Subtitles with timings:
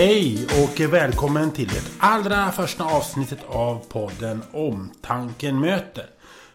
[0.00, 6.06] Hej och välkommen till det allra första avsnittet av podden Omtanken möter.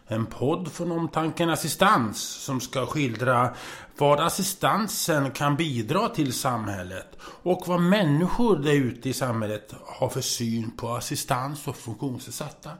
[0.06, 3.54] En podd från Omtanken Assistans som ska skildra
[3.98, 10.20] vad assistansen kan bidra till samhället och vad människor där ute i samhället har för
[10.20, 12.70] syn på assistans och funktionsnedsatta.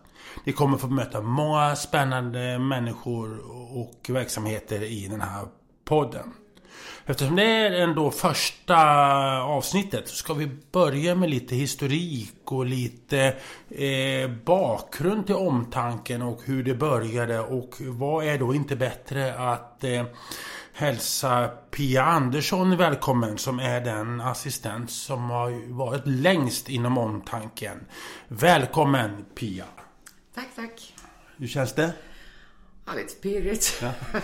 [0.44, 3.38] Ni kommer få möta många spännande människor
[3.76, 5.46] och verksamheter i den här
[5.84, 6.32] podden.
[7.08, 8.76] Eftersom det är ändå första
[9.42, 13.36] avsnittet så ska vi börja med lite historik och lite
[13.70, 19.84] eh, bakgrund till omtanken och hur det började och vad är då inte bättre att
[19.84, 20.04] eh,
[20.72, 27.86] hälsa Pia Andersson välkommen som är den assistent som har varit längst inom omtanken.
[28.28, 29.64] Välkommen Pia!
[30.34, 30.94] Tack, tack.
[31.36, 31.92] Hur känns det?
[32.86, 33.82] Ja, lite pirrigt.
[33.82, 33.92] Ja.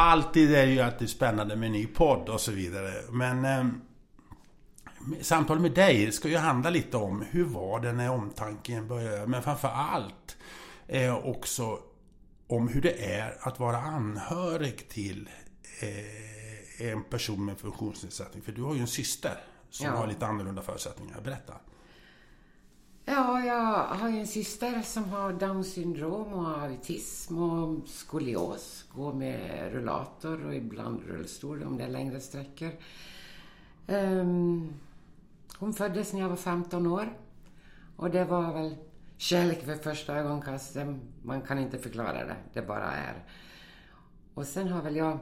[0.00, 2.92] Alltid är det ju alltid spännande med en ny podd och så vidare.
[3.10, 3.66] Men eh,
[5.20, 9.26] samtalet med dig ska ju handla lite om hur var det när omtanken började.
[9.26, 10.36] Men framför allt
[10.86, 11.78] eh, också
[12.46, 15.28] om hur det är att vara anhörig till
[15.80, 18.42] eh, en person med funktionsnedsättning.
[18.42, 19.34] För du har ju en syster
[19.70, 19.92] som Ja.
[19.92, 21.20] har lite annorlunda förutsättningar.
[21.24, 21.54] Berätta.
[23.04, 28.84] Ja, jag har ju en syster som har Downs syndrom och autism och skolios.
[28.94, 32.70] Går med rullator och ibland rullstol om det är längre sträckor.
[33.86, 34.74] Um,
[35.58, 37.18] hon föddes när jag var 15 år.
[37.96, 38.76] Och det var väl
[39.16, 40.88] kärlek för första ögonkastet.
[41.22, 42.36] Man kan inte förklara det.
[42.52, 43.24] Det bara är.
[44.34, 45.18] Och sen har väl jag...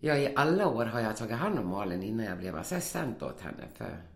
[0.00, 3.40] Ja, i alla år har jag tagit hand om Malin innan jag blev assistent åt
[3.40, 3.64] henne.
[3.74, 4.11] För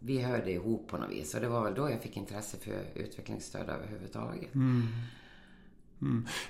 [0.00, 1.34] vi hörde ihop på något vis.
[1.34, 4.48] Och det var väl då jag fick intresse för utvecklingsstöd överhuvudtaget.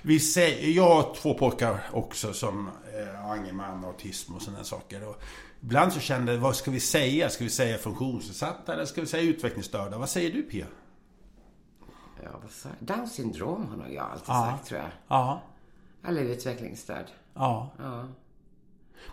[0.01, 5.07] Vi säger, jag har två pojkar också som eh, Angerman, autism och sådana saker.
[5.09, 5.21] Och
[5.61, 7.29] ibland så kände jag, vad ska vi säga?
[7.29, 9.97] Ska vi säga funktionsnedsatta eller ska vi säga utvecklingsstörda?
[9.97, 10.65] Vad säger du Pia?
[12.23, 12.87] Ja, vad sa jag?
[12.97, 14.51] Downs syndrom har nog jag alltid Ja.
[14.57, 14.89] sagt, tror jag.
[15.07, 15.41] Ja,
[16.07, 17.05] Eller utvecklingsstöd.
[17.33, 17.69] ja.
[17.79, 18.07] Ja.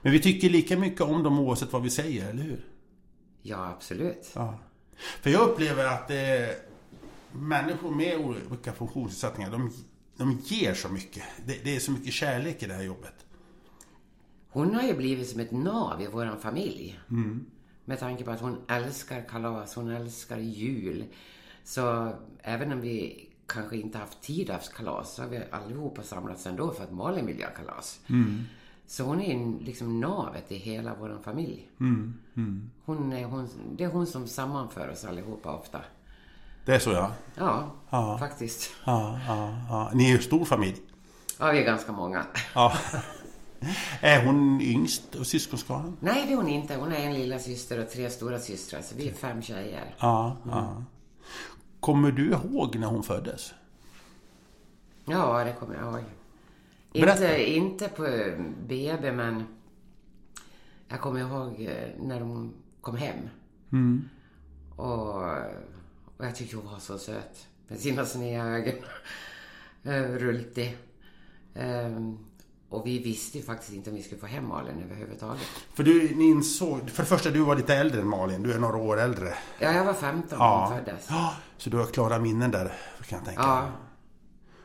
[0.03, 2.65] Men vi tycker lika mycket om dem oavsett vad vi säger, eller hur?
[3.49, 4.31] Ja, absolut.
[4.35, 4.59] Ja.
[4.97, 6.57] För jag upplever att eh,
[7.33, 9.73] människor med olika funktionsnedsättningar, de,
[10.17, 11.25] de ger så mycket.
[11.47, 13.15] Det, det är så mycket kärlek i det här jobbet.
[14.49, 17.01] Hon har ju blivit som ett nav i vår familj.
[17.85, 21.05] Med tanke på att hon älskar kalas, hon älskar jul.
[21.65, 26.03] Så även om vi kanske inte haft tid att ha kalas så har vi allihopa
[26.03, 28.01] samlats ändå för att Malin vill göra kalas.
[28.87, 31.69] Så hon är liksom navet i hela vår familj.
[32.85, 35.81] Hon är, hon, det är hon som sammanför oss allihopa ofta.
[36.65, 37.13] Det är så ja.
[37.35, 38.19] Ja, Ja.
[38.19, 38.71] faktiskt.
[38.85, 39.91] Ja, ja, ja.
[39.95, 40.77] Ni är ju stor familj.
[41.39, 42.27] Ja, vi är ganska många.
[42.55, 42.73] Ja.
[44.01, 45.97] Är hon yngst av syskonskaran?
[46.01, 46.77] Nej, det är hon inte.
[46.77, 48.83] Hon är en lilla syster och tre stora systrar.
[48.83, 49.95] Så vi är fem tjejer.
[49.99, 50.83] Ja, ja.
[51.81, 53.55] Kommer du ihåg när hon föddes?
[55.05, 56.05] Ja, det kommer jag ihåg.
[57.01, 57.37] Berätta.
[57.37, 58.03] Inte, inte på
[58.69, 59.45] BB, men
[60.89, 63.17] jag kommer ihåg eh, när de kom hem.
[64.77, 65.15] Och,
[66.17, 67.47] och jag tyckte hon var så söt.
[67.69, 68.75] Med sina sneda ögon.
[69.85, 70.77] Eh, Rultig.
[71.55, 72.19] Ehm,
[72.69, 75.43] och vi visste ju faktiskt inte om vi skulle få hem Malin överhuvudtaget.
[75.75, 78.59] För du, ni insåg, för det första du var lite äldre än Malin, du är
[78.59, 79.35] några år äldre.
[79.59, 81.07] Ja, jag var 15 när hon föddes.
[81.11, 81.35] ja.
[81.59, 82.73] Så du har klara minnen där,
[83.09, 83.43] kan jag tänka.
[83.43, 83.69] Ja.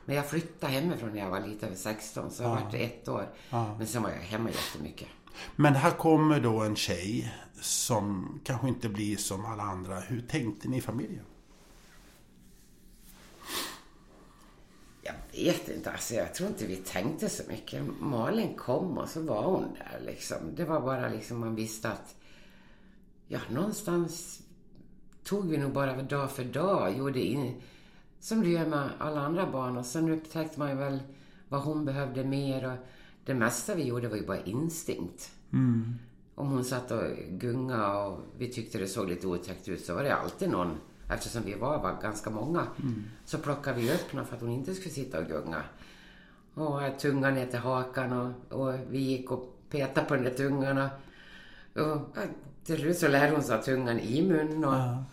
[0.05, 3.07] Men jag flyttade hemifrån när jag var lite över 16, så jag var det ett
[3.07, 3.29] år.
[3.77, 5.07] Men sen var jag hemma jättemycket.
[5.55, 9.99] Men här kommer då en tjej som kanske inte blir som alla andra.
[9.99, 11.25] Hur tänkte ni i familjen?
[15.01, 17.83] Jag vet inte, alltså jag tror inte vi tänkte så mycket.
[17.99, 20.37] Malin kom och så var hon där liksom.
[20.55, 22.15] Det var bara liksom man visste att,
[23.27, 24.41] ja någonstans
[25.23, 27.61] tog vi nog bara dag för dag, gjorde in,
[28.21, 29.77] som du gör med alla andra barn.
[29.77, 30.99] Och sen upptäckte man ju väl
[31.49, 32.77] vad hon behövde mer och
[33.25, 35.31] det mesta vi gjorde var ju bara instinkt.
[36.35, 40.03] Om hon satt och gunga och vi tyckte det såg lite otäckt ut så var
[40.03, 40.77] det alltid någon,
[41.09, 42.67] eftersom vi var, var ganska många,
[43.25, 45.63] så plockade vi upp henne för att hon inte skulle sitta och gunga.
[46.53, 50.77] Och tungan ner till hakan och, och vi gick och petade på den där tungan
[50.77, 50.89] och,
[51.81, 52.21] och ja,
[52.63, 55.03] till slut så lärde hon sig tungan i munnen och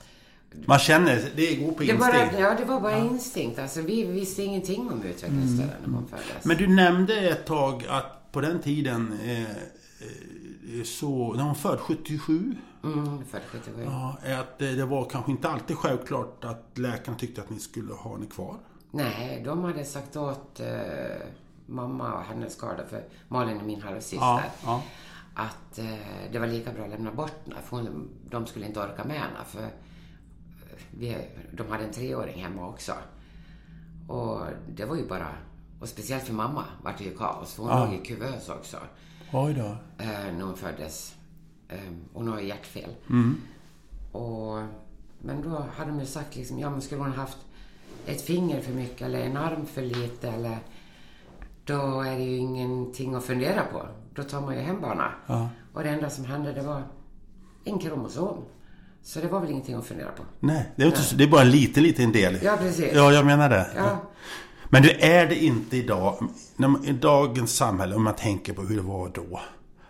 [0.67, 1.99] Man känner, det går på det, instinkt.
[2.33, 3.59] bara, ja, det var bara instinkt.
[3.59, 6.45] Alltså, vi visste ingenting om utvecklingsstöden när hon föddes.
[6.45, 11.79] Men du nämnde ett tag att på den tiden eh, eh, så, när hon född
[11.81, 12.55] 77,
[12.85, 13.83] Mm, född 77.
[13.85, 17.93] ja, att det, det var kanske inte alltid självklart att läkarna tyckte att ni skulle
[17.95, 18.57] ha henne kvar.
[18.91, 20.67] Nej, de hade sagt åt eh,
[21.67, 24.83] mamma och hennes skada, för Malin är min halvsyster, Ja, ja.
[25.35, 25.85] att eh,
[26.33, 29.17] det var lika bra att lämna bort henne för hon, de skulle inte orka med
[29.17, 29.69] henne för eh,
[30.99, 31.17] vi,
[31.53, 32.93] de hade en treåring hemma också.
[34.09, 34.41] Och
[34.75, 35.29] det var ju bara,
[35.81, 37.85] och speciellt för mamma vart det ju kaos för hon Ja.
[37.85, 38.77] låg i kuvös också
[39.33, 39.65] Oj då.
[40.05, 41.17] eh, när hon föddes.
[41.69, 41.79] Eh,
[42.13, 42.91] hon har ju hjärtfel.
[44.13, 44.63] Och,
[45.21, 47.39] men då hade de ju sagt liksom, ja men skulle hon haft
[48.07, 50.59] ett finger för mycket eller en arm för lite eller
[51.65, 53.87] då är det ju ingenting att fundera på.
[54.15, 55.13] Då tar man ju hem barna.
[55.27, 55.49] Ja.
[55.73, 56.83] Och det enda som hände det var
[57.65, 58.39] en kromosom.
[59.09, 60.23] Så det var väl ingenting att fundera på.
[60.41, 62.39] Nej, det är, inte, det är bara en liten, liten del.
[62.43, 62.93] Ja, precis.
[62.95, 63.71] Ja, jag menar det.
[63.77, 64.11] Ja.
[64.71, 66.29] Men det är det inte idag.
[66.57, 69.41] Man, I dagens samhälle, om man tänker på hur det var då.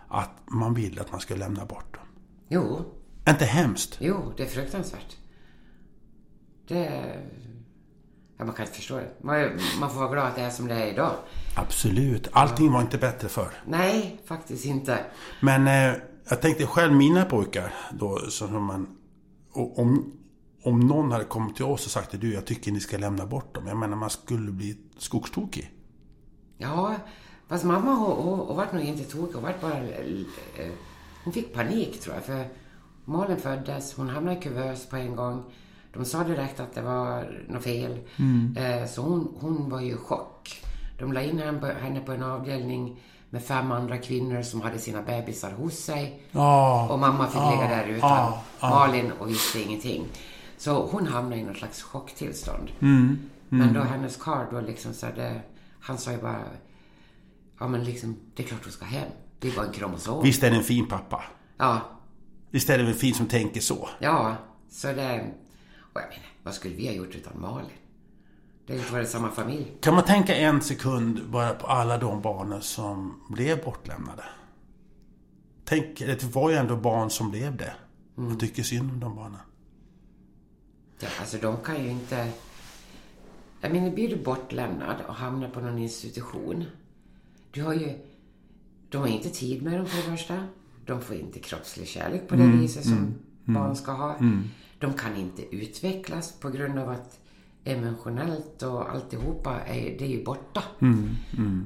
[0.07, 2.03] Att man vill att man ska lämna bort dem.
[2.49, 2.85] Jo,
[3.25, 3.97] Är inte hemskt?
[3.99, 5.17] jo, det är fruktansvärt.
[6.67, 7.15] Det...
[8.37, 9.09] Ja, man kan inte förstå det.
[9.21, 9.49] Man,
[9.79, 11.11] man får vara glad att det är som det är idag.
[11.55, 12.27] Absolut.
[12.31, 13.51] Allting var inte bättre förr.
[13.65, 14.99] Nej, faktiskt inte.
[15.41, 15.99] Men eh,
[16.29, 18.95] jag tänkte själv mina pojkar då, som man...
[19.51, 20.11] Och, om,
[20.63, 23.25] om någon hade kommit till oss och sagt att du, jag tycker ni ska lämna
[23.25, 23.67] bort dem.
[23.67, 25.71] Jag menar, man skulle bli skogstokig.
[26.57, 26.95] Ja,
[27.47, 29.33] fast mamma hon, hon, hon vart nog inte tokig.
[29.33, 29.77] Hon vart bara...
[29.77, 30.69] eh,
[31.23, 32.23] Hon fick panik tror jag.
[32.23, 32.47] För
[33.05, 35.43] Malin föddes, hon hamnade i kuvös på en gång.
[35.93, 37.99] De sa direkt att det var något fel.
[38.57, 40.61] Eh, Så hon, hon var ju i chock.
[40.99, 44.79] De la in henne på, henne på en avdelning med fem andra kvinnor som hade
[44.79, 46.21] sina bebisar hos sig.
[46.31, 46.87] Ja.
[46.89, 48.09] Och mamma fick ja, ligga där utan
[48.59, 48.69] ja.
[48.69, 50.05] Malin och visste ingenting.
[50.57, 52.71] Så hon hamnade i något slags chocktillstånd.
[52.81, 55.41] Mm, Men då hennes karl då liksom så det,
[55.79, 56.43] han sa ju bara,
[57.59, 59.09] ja men liksom, det är klart du ska hem.
[59.39, 60.23] Det är bara en kromosom.
[60.23, 61.23] Visst är det en fin pappa?
[61.57, 61.79] Ja,
[62.51, 63.89] Visst är det en fin som tänker så?
[63.99, 64.35] ja,
[64.69, 65.25] så det,
[65.93, 67.69] och jag menar, vad skulle vi ha gjort utan Malin?
[68.69, 69.71] Det har inte varit samma familj.
[69.81, 74.23] Kan man tänka en sekund bara på alla de barnen som blev bortlämnade?
[75.65, 77.73] Tänk, det var ju ändå barn som blev det.
[78.15, 79.39] Jag tycker synd om de barnen.
[80.99, 82.31] Ja, alltså de kan ju inte...
[83.61, 86.65] Jag menar, blir du bortlämnad och hamnar på någon institution.
[87.51, 87.99] Du har ju...
[88.89, 90.47] De har inte tid med dem för det första.
[90.85, 93.13] De får inte kroppslig kärlek på det viset som
[93.45, 94.17] barn ska ha.
[94.79, 97.19] De kan inte utvecklas på grund av att
[97.63, 100.63] emotionellt och alltihopa är, det är ju borta.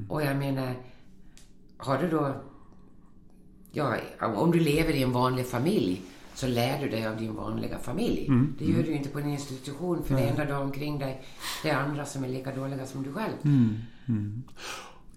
[0.10, 0.76] Och jag menar,
[1.78, 2.36] har du då...
[3.72, 6.02] Ja, om du lever i en vanlig familj
[6.36, 8.28] så lär du dig av din vanliga familj.
[8.60, 11.22] Det gör du ju inte på en institution för det enda du har omkring dig
[11.64, 13.34] det är andra som är lika dåliga som du själv.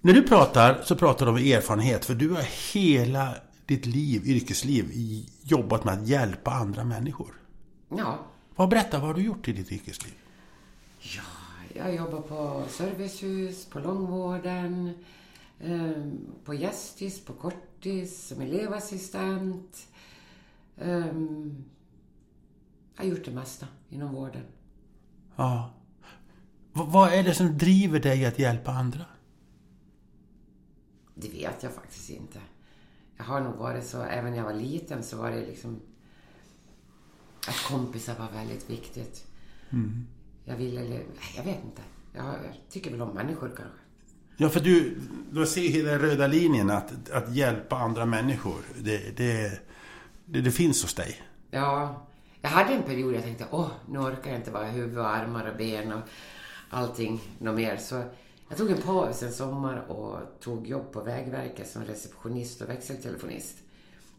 [0.00, 2.04] När du pratar så pratar du om erfarenhet.
[2.04, 3.34] För du har hela
[3.66, 4.90] ditt liv, yrkesliv,
[5.42, 7.34] jobbat med att hjälpa andra människor.
[7.88, 8.18] Ja,
[8.56, 10.14] Vad berätta, vad har du gjort i ditt yrkesliv?
[10.98, 11.22] Ja,
[11.74, 14.92] jag jobbar på servicehus, på långvården,
[15.60, 19.88] ehm, på gästis, på kortis, som elevassistent.
[20.78, 21.64] Ehm,
[22.96, 24.42] jag har gjort det mesta inom vården.
[25.36, 25.74] Ja.
[26.72, 29.04] V- vad är det som driver dig att hjälpa andra?
[31.14, 32.40] Det vet jag faktiskt inte.
[33.16, 35.80] Jag har nog varit så, även när jag var liten så var det liksom
[37.48, 39.26] att kompisar var väldigt viktigt.
[40.48, 41.04] Jag ville, eller,
[41.36, 41.82] jag vet inte.
[42.12, 43.78] Jag, jag tycker väl om människor kanske.
[44.36, 48.60] Ja, för du, du ser hela den röda linjen att, att hjälpa andra människor.
[48.78, 49.60] Det, det,
[50.26, 51.22] det, det finns hos dig.
[51.50, 52.06] Ja,
[52.40, 55.50] jag hade en period jag tänkte, åh, nu orkar jag inte vara huvud och armar
[55.50, 56.00] och ben och
[56.70, 57.76] allting något mer.
[57.76, 58.02] Så
[58.48, 63.56] jag tog en paus en sommar och tog jobb på Vägverket som receptionist och växeltelefonist.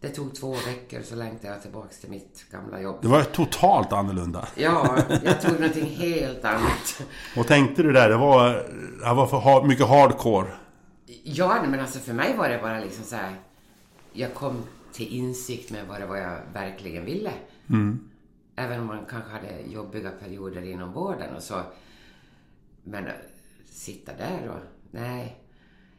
[0.01, 2.97] Det tog två veckor så längtade jag tillbaks till mitt gamla jobb.
[3.01, 4.47] Det var totalt annorlunda.
[4.55, 7.01] Ja, jag tog någonting helt annat.
[7.37, 8.49] Och tänkte du där, det var,
[8.99, 10.47] det var för hard, mycket hardcore.
[11.23, 13.35] Ja, men alltså för mig var det bara liksom så här.
[14.13, 14.63] Jag kom
[14.93, 17.31] till insikt med vad det var jag verkligen ville.
[18.55, 21.61] Även om man kanske hade jobbiga perioder inom vården och så.
[22.83, 23.05] Men
[23.65, 24.59] sitta där och...
[24.91, 25.37] Nej.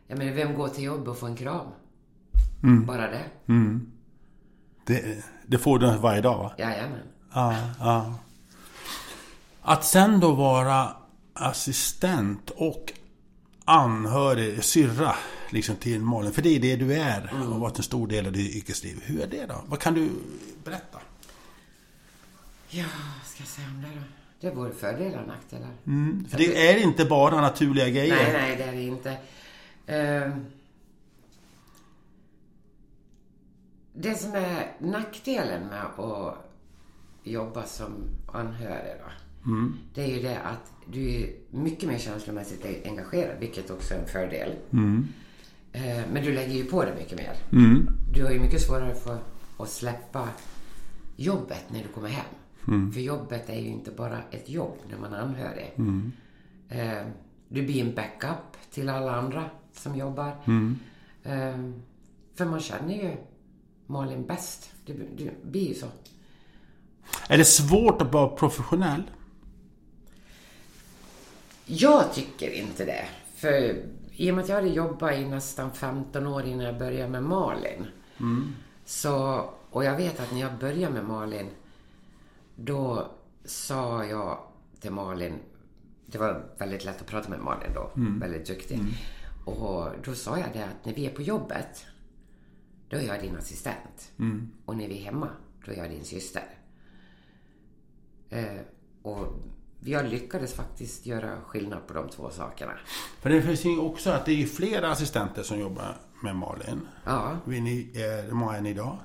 [0.06, 1.66] Jag menar, vem går till jobb och får en kram?
[2.60, 3.24] Bara det?
[4.84, 6.52] Det, det får du varje dag va?
[6.58, 6.98] Jajamän.
[7.34, 8.14] Ja, ja.
[9.62, 10.88] Att sen då vara
[11.32, 12.92] assistent och
[13.64, 15.14] anhörig, syrra,
[15.50, 16.32] liksom till Malin.
[16.32, 19.02] För det är det du är och har varit en stor del av ditt yrkesliv.
[19.04, 19.54] Hur är det då?
[19.66, 20.10] Vad kan du
[20.64, 20.98] berätta?
[22.68, 22.84] Ja,
[23.18, 24.02] vad ska jag säga om det då?
[24.40, 25.68] Det är både fördelar och nackdelar.
[26.30, 28.16] För det är inte bara naturliga grejer.
[28.16, 29.16] Nej, nej, det är det inte.
[29.86, 30.46] Ehm,
[34.00, 36.34] det som är nackdelen med att
[37.22, 37.92] jobba som
[38.32, 39.10] anhörig då,
[39.94, 44.06] det är ju det att du är mycket mer känslomässigt engagerad, vilket också är en
[44.06, 44.56] fördel.
[45.72, 47.32] Eh, men du lägger ju på det mycket mer.
[47.52, 47.88] Mm.
[48.12, 49.18] Du har ju mycket svårare för
[49.58, 50.28] att släppa
[51.16, 52.92] jobbet när du kommer hem.
[52.92, 55.74] För jobbet är ju inte bara ett jobb när man är anhörig.
[56.68, 57.06] Eh,
[57.48, 60.32] du blir en backup till alla andra som jobbar.
[61.22, 61.58] Eh,
[62.34, 63.16] för man känner ju
[63.88, 64.70] Malin bäst.
[64.86, 65.86] Det, det blir ju så.
[67.28, 69.02] Är det svårt att vara professionell?
[71.64, 73.04] Jag tycker inte det.
[73.34, 77.08] För i och med att jag hade jobbat i nästan 15 år innan jag började
[77.10, 77.86] med Malin.
[78.84, 81.46] Så, och jag vet att när jag började med Malin,
[82.56, 83.10] då
[83.44, 84.38] sa jag
[84.80, 85.34] till Malin,
[86.06, 87.90] det var väldigt lätt att prata med Malin då,
[88.20, 88.80] väldigt duktig.
[89.44, 91.86] Och då sa jag det att när vi är på jobbet,
[92.88, 94.12] då är jag din assistent.
[94.64, 95.28] Och när vi är hemma,
[95.66, 96.42] då är jag din syster.
[98.30, 98.60] Eh,
[99.02, 99.26] och
[99.80, 102.72] jag lyckades faktiskt göra skillnad på de två sakerna.
[103.20, 106.80] För det finns ju också att det är flera assistenter som jobbar med Malin.
[107.04, 108.98] Ja, ni, eh, hur många är ni idag?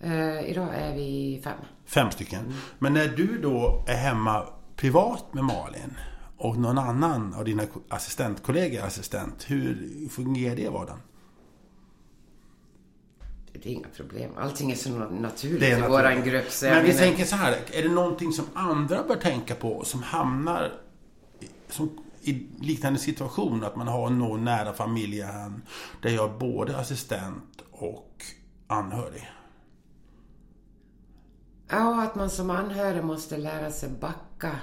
[0.00, 1.58] eh, idag är vi fem.
[1.84, 2.54] Fem stycken.
[2.78, 5.96] Men när du då är hemma privat med Malin
[6.36, 10.98] och någon annan av dina assistentkollegor är assistent, hur fungerar det i vardagen?
[13.62, 14.30] Det är inga problem.
[14.38, 15.90] Allting är så na- naturligt Det är i naturligt.
[15.92, 16.50] våran grupp.
[16.50, 19.84] Så Men vi menar- tänker så här, är det någonting som andra bör tänka på
[19.84, 20.72] som hamnar
[21.40, 23.64] i- som, i liknande situation?
[23.64, 25.62] Att man har någon nära familjen
[26.02, 28.22] där jag är både assistent och
[28.66, 29.30] anhörig.
[31.68, 34.56] Ja, att man som anhörig måste lära sig backa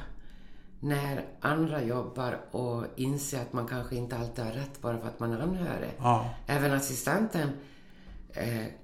[0.79, 5.19] när andra jobbar och inse att man kanske inte alltid har rätt bara för att
[5.19, 5.91] man är anhörig.
[5.97, 6.29] Ja.
[6.47, 7.49] Även assistenten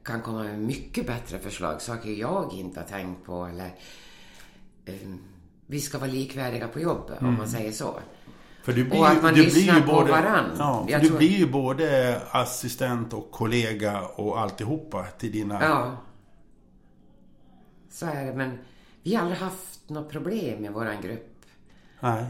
[0.03, 3.75] kan komma med mycket bättre förslag, saker jag inte har tänkt på eller
[4.85, 4.93] eh,
[5.67, 7.99] vi ska vara likvärdiga på jobbet, om man säger så.
[8.63, 10.51] För du blir, Och att man du lyssnar blir ju på både, varann.
[10.57, 15.63] Ja, Jag du tror- blir ju både assistent och kollega och alltihopa till dina...
[15.63, 15.97] Ja.
[17.89, 18.57] Så är det, men
[19.03, 21.35] vi har aldrig haft något problem i våran grupp.
[21.99, 22.25] Nej.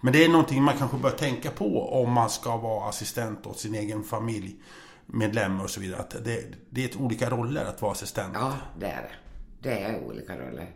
[0.00, 3.58] Men det är någonting man kanske bör tänka på om man ska vara assistent åt
[3.58, 4.04] sin egen
[5.10, 6.00] familjemedlem och så vidare.
[6.00, 8.32] Att det, det är olika roller att vara assistent.
[8.34, 9.10] Ja, det är det.
[9.68, 10.70] Det är olika roller.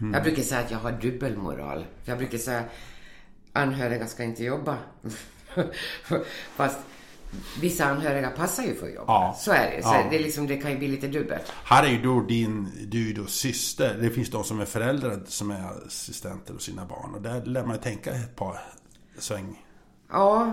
[0.00, 0.14] Mm.
[0.14, 1.86] Jag brukar säga att jag har dubbelmoral.
[2.04, 2.64] Jag brukar säga
[3.52, 4.78] anhöriga ska inte jobba.
[6.56, 6.78] Fast
[7.60, 9.12] vissa anhöriga passar ju för att jobba.
[9.12, 9.36] Ja.
[9.38, 9.82] Så är det.
[9.82, 10.06] Så Ja.
[10.10, 11.52] det, är liksom, det kan ju bli lite dubbelt.
[11.64, 13.98] Här är ju då din, du då syster.
[14.00, 17.14] Det finns de som är föräldrar som är assistenter hos sina barn.
[17.14, 18.58] Och där lär man ju tänka ett par
[19.18, 19.64] sväng.
[20.10, 20.52] Ja.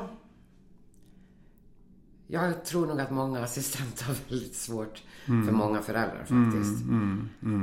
[2.27, 6.85] Jag tror nog att många assistenter har väldigt svårt för många föräldrar faktiskt.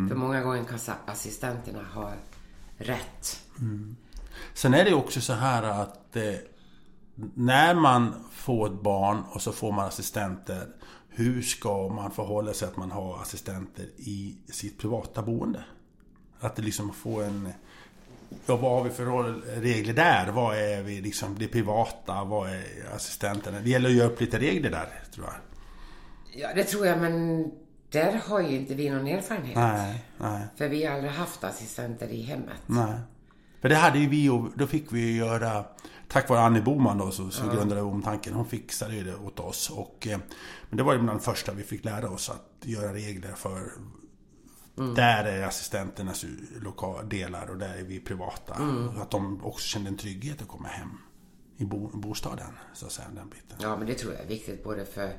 [0.09, 2.12] För många gånger kan assistenterna ha
[2.78, 3.40] rätt.
[4.54, 6.35] Sen är det också så här att eh,
[7.35, 10.66] när man får ett barn och så får man assistenter.
[11.09, 15.64] Hur ska man förhålla sig att man har assistenter i sitt privata boende?
[16.40, 17.52] Att det liksom får en...
[18.47, 19.04] Ja, vad har vi för
[19.61, 20.33] regler där?
[20.33, 22.25] Vad är vi liksom det privata?
[22.25, 22.64] Vad är
[22.95, 23.61] assistenterna?
[23.61, 25.35] Det gäller att göra upp lite regler där, tror jag.
[26.43, 27.45] Ja, det tror jag, men
[27.90, 29.57] där har ju inte vi någon erfarenhet.
[29.57, 30.47] Nej, nej.
[30.57, 32.59] För vi har aldrig haft assistenter i hemmet.
[32.66, 32.95] Nej.
[33.61, 35.64] För det hade ju vi och då fick vi ju göra
[36.09, 38.35] Tack vare Annie Boman då som, som grundade Omtanken.
[38.35, 39.71] Hon fixade ju det åt oss.
[39.71, 40.19] Och, eh,
[40.71, 43.73] men det var ju bland det första vi fick lära oss att göra regler för
[44.75, 46.25] Där är assistenternas
[46.61, 48.57] lokala delar och där är vi privata.
[48.95, 50.99] Så att de också kände en trygghet att komma hem
[51.57, 52.59] i bo, bostaden.
[52.75, 53.59] Så att säga, den biten.
[53.61, 55.12] Ja, men det tror jag är viktigt både för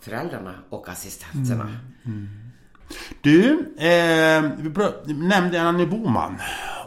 [0.00, 1.80] föräldrarna och assistenterna.
[3.20, 4.42] Du, eh,
[5.04, 6.38] vi nämnde Annie Boman.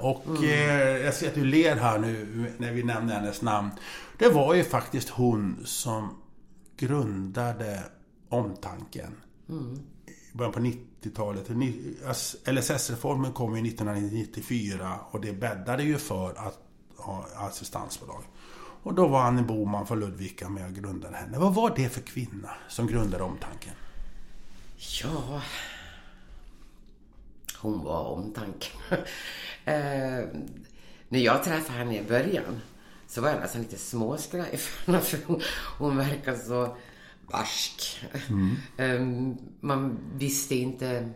[0.01, 3.69] Och eh, jag ser att du ler här nu när vi nämnde hennes namn.
[4.17, 6.17] Det var ju faktiskt hon som
[6.77, 7.83] grundade
[8.29, 9.15] Omtanken.
[10.33, 10.59] I början på
[11.01, 11.49] 90-talet.
[12.45, 16.59] LSS-reformen kom ju 1994 och det bäddade ju för att
[16.97, 18.23] ha assistansbolag.
[18.83, 21.39] Och då var Annie Boman från Ludvika med och grundade henne.
[21.39, 23.73] Vad var det för kvinna som grundade Omtanken?
[25.03, 25.41] Ja...
[27.61, 28.71] Hon var omtanken.
[29.65, 30.25] eh,
[31.09, 32.61] när jag träffade henne i början
[33.07, 35.41] så var jag nästan lite småskraj för för hon,
[35.77, 36.75] hon verkar så
[37.31, 38.05] barsk.
[38.77, 39.01] Eh,
[39.59, 41.09] man visste inte...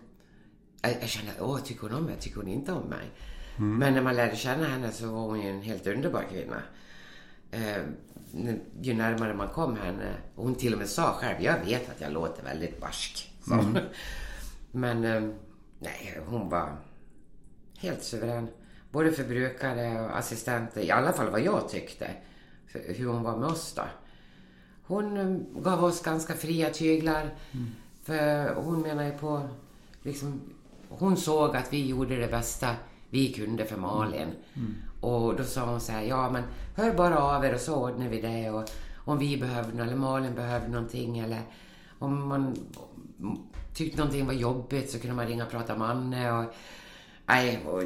[0.81, 2.15] Jag, kände, åh, tycker hon om mig?
[2.19, 3.11] Tycker hon inte om mig?
[3.57, 6.61] Men när man lärde känna henne så var hon ju en helt underbar kvinna.
[7.51, 7.83] Eh,
[8.81, 12.11] ju närmare man kom henne, hon till och med sa själv, jag vet att jag
[12.11, 13.33] låter väldigt barsk.
[13.49, 13.77] hon.
[14.71, 15.33] Men eh,
[15.79, 16.77] nej, hon var
[17.77, 18.47] helt suverän.
[18.91, 22.11] Både för brukare och assistenter, i alla fall vad jag tyckte.
[22.73, 23.83] Hur hon var med oss då.
[24.87, 27.33] Hon gav oss ganska fria tyglar.
[28.03, 29.41] För hon menar ju på,
[30.03, 30.41] liksom,
[30.89, 32.75] hon såg att vi gjorde det bästa
[33.09, 34.27] vi kunde för Malin.
[35.01, 36.43] Och då sa hon så här, ja men
[36.75, 38.49] hör bara av er och så ordnar vi det.
[38.49, 41.41] Och om vi något, eller Malin behöver någonting eller
[41.99, 42.55] om man
[43.73, 46.31] tyckte någonting var jobbigt så kunde man ringa och prata med Anne.
[46.31, 46.53] Och,
[47.25, 47.83] nej, och,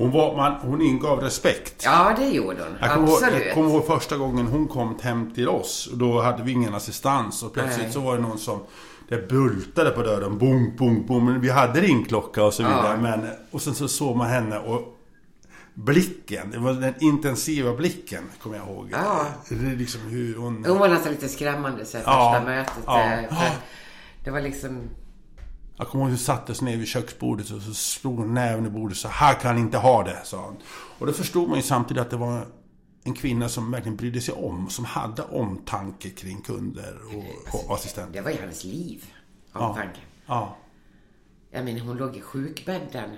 [0.00, 1.82] Hon, var, man, hon ingav respekt.
[1.84, 2.76] ja, det gjorde hon.
[2.80, 3.46] Jag kommer, ihåg, Absolut.
[3.46, 5.86] jag kommer ihåg första gången hon kom hem till oss.
[5.92, 7.42] Och Då hade vi ingen assistans.
[7.42, 7.92] Och plötsligt Nej.
[7.92, 8.60] så var det någon som
[9.08, 10.38] det bultade på dörren.
[10.38, 10.76] Bong,
[11.06, 11.24] bong.
[11.24, 12.86] Men vi hade ringklocka och så vidare.
[12.94, 12.96] Ja.
[12.96, 14.96] Men, och sen så såg man henne och
[15.74, 16.50] blicken.
[16.50, 18.88] Det var den intensiva blicken, kommer jag ihåg.
[18.92, 19.26] Ja.
[19.48, 20.64] Det är liksom hur hon...
[20.68, 22.84] Hon var nästan lite skrämmande så här, Ja, första mötet.
[22.86, 23.12] ja.
[23.12, 23.50] eh, för
[24.24, 24.90] Det var liksom...
[25.80, 28.66] Jag kommer ihåg hur vi satte oss ner vid köksbordet och så slog hon näven
[28.66, 28.96] i bordet.
[28.96, 30.56] Så här kan inte ha det, sa hon.
[30.98, 32.46] Och då förstod man ju samtidigt att det var
[33.04, 34.70] en kvinna som verkligen brydde sig om.
[34.70, 36.98] Som hade omtanke kring kunder
[37.52, 38.12] och, och assistenter.
[38.12, 39.04] Det var ju hennes liv.
[39.52, 39.68] Ja.
[39.68, 40.00] Omtanke.
[40.26, 40.56] Ja.
[41.50, 43.10] Jag menar, hon låg i sjukbädden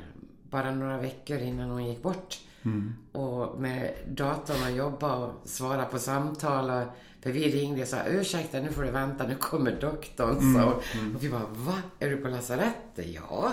[0.51, 2.41] bara några veckor innan hon gick bort.
[2.63, 2.95] Mm.
[3.13, 6.71] Och med datorn och jobba och svara på samtal.
[6.71, 6.87] Och,
[7.23, 10.39] för vi ringde och sa ursäkta nu får du vänta, nu kommer doktorn.
[10.39, 10.63] Mm.
[10.63, 10.69] Så,
[11.15, 11.75] och vi bara va?
[11.99, 13.07] Är du på lasarettet?
[13.07, 13.53] Ja.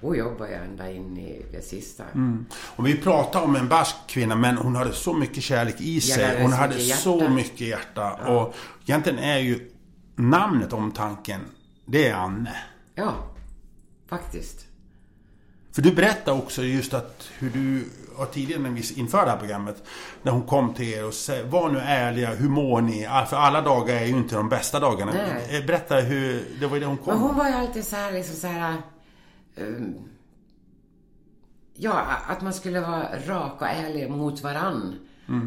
[0.00, 2.04] Hon jobbar ju ända in i det sista.
[2.14, 2.46] Mm.
[2.54, 6.00] Och vi pratade om en barsk kvinna men hon hade så mycket kärlek i Ja,
[6.14, 6.42] sig.
[6.42, 7.30] Hon hade mycket så hjärta.
[7.30, 8.12] mycket hjärta.
[8.12, 8.54] Och
[8.86, 9.70] egentligen är ju
[10.16, 11.40] namnet omtanken,
[11.86, 12.56] det är Anne.
[12.94, 13.14] Ja,
[14.08, 14.66] faktiskt.
[15.72, 17.84] För du berättade också just att hur du
[18.16, 19.82] har tidigare när vi inför det här programmet.
[20.22, 23.08] När hon kom till er och sa var nu ärliga, hur mår ni?
[23.28, 25.12] För alla dagar är ju inte de bästa dagarna.
[25.12, 25.58] Nej.
[25.60, 27.06] Eh, Berätta hur, det var ju det hon kom.
[27.14, 28.76] Men hon var ju alltid så här, liksom så här...
[29.56, 29.94] ehm,
[31.74, 31.92] ja,
[32.28, 34.98] att man skulle vara rak och ärlig mot varann.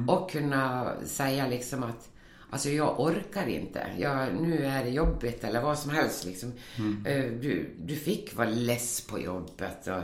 [0.07, 2.09] Och kunna säga liksom att
[2.49, 3.87] Alltså jag orkar inte.
[3.97, 6.51] Jag, nu är det jobbigt eller vad som helst liksom.
[7.05, 9.87] Eh, Du, du fick vara less på jobbet.
[9.87, 10.03] Och,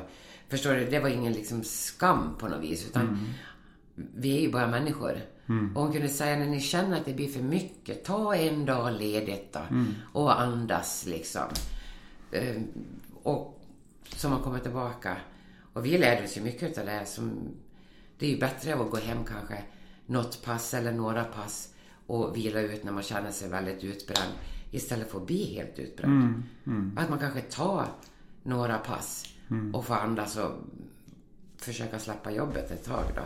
[0.50, 0.90] förstår du?
[0.90, 2.88] Det var ingen liksom skam på något vis.
[2.88, 3.34] Utan
[3.96, 5.18] vi är ju bara människor.
[5.76, 8.94] Och hon kunde säga när ni känner att det blir för mycket, ta en dag
[8.94, 9.60] ledigt då.
[10.14, 11.48] Och andas liksom.
[12.32, 12.62] Eh,
[13.24, 13.62] och
[14.16, 15.18] så man kommer tillbaka.
[15.74, 17.06] Och vi lärde oss ju mycket av det.
[17.06, 17.34] Som,
[18.20, 19.64] det är ju bättre att gå hem kanske
[20.06, 21.74] något pass eller några pass
[22.08, 24.32] och vila ut när man känner sig väldigt utbränd
[24.72, 26.44] istället för att bli helt utbränd.
[26.98, 27.86] Att man kanske tar
[28.44, 29.33] några pass
[29.74, 30.52] och får andas och
[31.58, 33.22] försöka släppa jobbet ett tag då.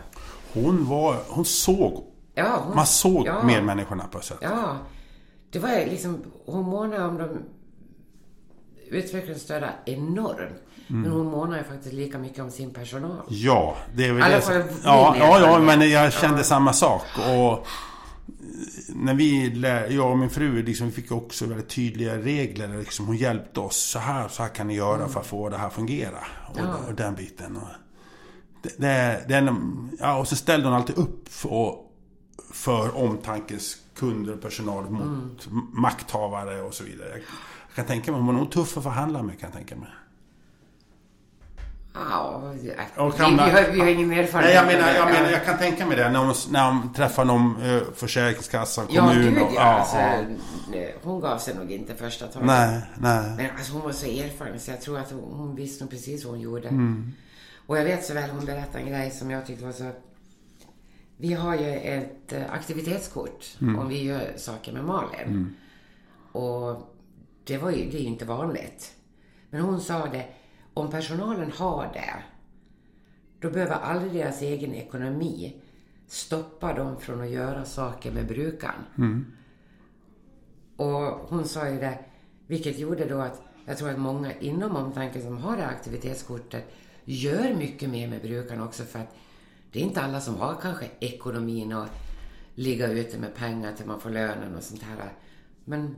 [0.61, 2.03] Hon var, hon såg,
[2.33, 4.37] Ja, hon, man såg ja, medmänniskorna på ett sätt.
[4.41, 4.77] Ja,
[5.51, 7.29] det var liksom, hon månade om de
[8.89, 10.61] utvecklingsstörda enormt.
[10.87, 13.21] Men hon månar ju faktiskt lika mycket om sin personal.
[13.27, 14.65] Ja, det är väl alla det.
[14.83, 17.03] Ja, ja, ja, men jag kände samma sak.
[17.15, 17.67] Och
[18.89, 22.77] när vi, lär, jag och min fru, liksom, fick också väldigt tydliga regler.
[22.79, 23.77] Liksom, hon hjälpte oss.
[23.77, 26.19] Så här, så här kan ni göra för att få det här att fungera.
[26.53, 26.77] Och, Ja.
[26.87, 27.55] och den biten.
[27.55, 27.67] Och
[28.61, 29.55] det, det, det
[29.99, 31.75] ja, och så ställde hon alltid upp för,
[32.53, 37.09] för omtankens kunder och personal mot makthavare och så vidare.
[37.09, 37.19] Jag,
[37.67, 39.89] jag kan tänka mig, hon var nog tuff att förhandla med kan jag tänka mig.
[42.09, 44.33] Ja, vi, Och vi, har, vi har ingen erfarenhet.
[44.43, 46.09] Nej, jag menar, jag, menar, jag kan tänka mig det.
[46.09, 49.51] När hon, när hon träffar någon eh, Försäkringskassan, Ja, kommun gud och...
[49.55, 49.61] ja.
[49.61, 49.97] Alltså,
[50.71, 52.47] nej, hon gav sig nog inte första taget.
[52.47, 53.33] Nej, nej.
[53.37, 56.33] Men alltså, hon var så erfaren så jag tror att hon, hon visste precis vad
[56.33, 56.67] hon gjorde.
[56.67, 57.11] Mm.
[57.67, 59.91] Och jag vet så väl, hon berättade en grej som jag tyckte var så...
[61.17, 63.79] Vi har ju ett eh, aktivitetskort Mm.
[63.79, 65.55] om vi gör saker med Malin.
[66.31, 66.93] Och
[67.43, 68.91] det, var ju, det är ju inte vanligt.
[69.49, 70.25] Men hon sa det,
[70.77, 72.23] om personalen har det,
[73.39, 75.61] då behöver aldrig deras egen ekonomi
[76.07, 78.83] stoppa dem från att göra saker med brukaren.
[80.75, 81.99] Och hon sa ju det,
[82.47, 86.65] vilket gjorde då att jag tror att många inom omtanken som har det här aktivitetskortet
[87.03, 89.15] gör mycket mer med brukarna också för att
[89.71, 91.91] det är inte alla som har kanske ekonomin att
[92.55, 95.13] ligga ute med pengar till man får lönen och sånt här.
[95.65, 95.95] Men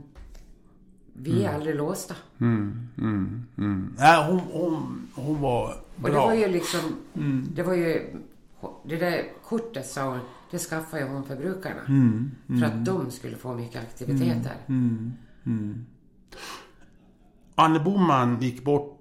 [1.12, 2.14] vi är aldrig låsta.
[3.96, 6.26] Nej, hon, hon, hon var Och det bra.
[6.26, 6.80] var ju liksom,
[7.54, 8.16] det var ju,
[8.84, 10.20] det där kortet sa hon,
[10.50, 11.80] det skaffade hon för brukarna.
[12.60, 14.56] För att de skulle få mycket aktiviteter.
[17.54, 18.96] Anne Boman gick bort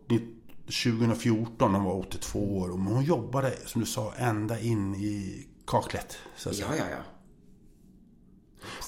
[0.70, 2.78] 2014, hon var 82 år.
[2.78, 6.18] Men hon jobbade, som du sa, ända in i kaklet.
[6.36, 6.68] Så att säga.
[6.70, 6.98] Ja, ja, ja.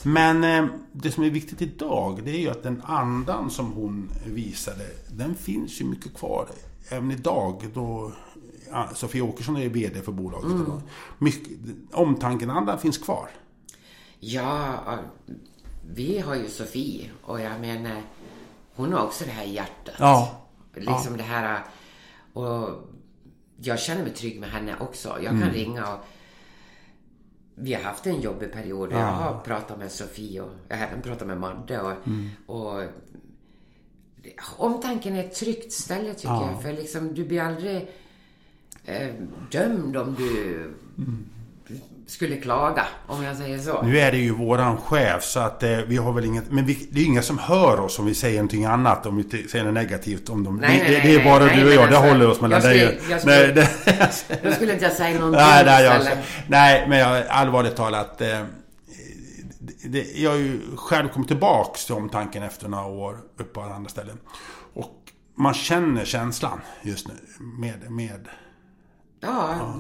[0.04, 4.10] Men eh, det som är viktigt idag, det är ju att den andan som hon
[4.26, 6.48] visade, den finns ju mycket kvar.
[6.90, 8.12] Även idag då
[8.72, 10.52] ja, Sofia Åkesson är VD för bolaget.
[10.52, 10.82] idag.
[11.18, 11.58] Mycket,
[11.92, 13.30] omtanken-andan finns kvar.
[14.20, 14.80] Ja,
[15.96, 18.02] vi har ju Sofie och jag menar,
[18.76, 19.96] hon har också det här hjärtat.
[20.00, 20.48] Ja.
[20.76, 21.60] Liksom det här,
[22.34, 22.70] och
[23.62, 25.10] jag känner mig trygg med henne också.
[25.10, 25.54] Jag kan Mm.
[25.54, 26.00] ringa och
[27.56, 28.92] vi har haft en jobbig period.
[28.92, 31.82] Jag har pratat med Sofie och jag har även pratat med Madde.
[31.82, 32.30] Och, Mm.
[32.46, 32.84] och
[34.58, 36.62] omtanken är ett tryggt ställe tycker jag.
[36.62, 37.90] För liksom, du blir aldrig
[38.86, 39.10] eh,
[39.52, 40.74] dömd om du
[42.12, 43.82] skulle klaga, om jag säger så.
[43.82, 46.52] Nu är det ju våran chef så att eh, vi har väl inget...
[46.52, 49.06] Men vi, det är inga som hör oss om vi säger någonting annat.
[49.06, 50.58] Om vi säger något negativt om dem.
[50.58, 51.90] Nej, det, nej, det, det är bara nej, du och jag.
[51.90, 54.86] Det alltså, håller oss mellan jag dig och- jag skulle- Nej, det, Då skulle inte
[54.86, 56.02] jag säga någonting nej, nej, jag,
[56.48, 58.22] nej, men jag, allvarligt talat.
[58.22, 58.28] Eh,
[59.60, 63.62] det, det, jag har ju själv kommit tillbaks till omtanken efter några år uppe på
[63.62, 64.18] andra ställen.
[64.74, 64.96] Och
[65.38, 67.14] man känner känslan just nu
[67.60, 68.28] med, med
[69.24, 69.74] Ja,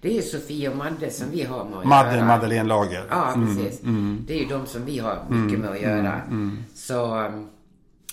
[0.00, 2.26] det är Sofie och Madde som vi har med att Madde, göra.
[2.26, 3.04] Madeleine Lager.
[3.10, 3.80] Ja, precis.
[4.26, 6.20] Det är ju de som vi har mycket med att göra.
[6.74, 7.18] Så...
[7.20, 7.48] um,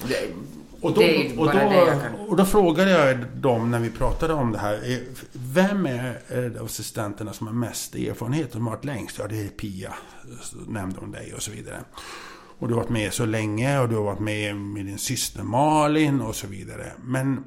[0.08, 0.34] Det,
[0.82, 2.00] Och då, det och, då, kan...
[2.28, 5.00] och då frågade jag dem när vi pratade om det här.
[5.32, 8.52] Vem är assistenterna som har mest erfarenhet?
[8.52, 9.20] Som har varit längst?
[9.20, 9.94] Ja, det är Pia.
[10.42, 11.80] Så nämnde hon dig och så vidare.
[12.60, 15.44] Och du har varit med så länge och du har varit med med din syster
[15.44, 16.92] Malin och så vidare.
[17.04, 17.44] Men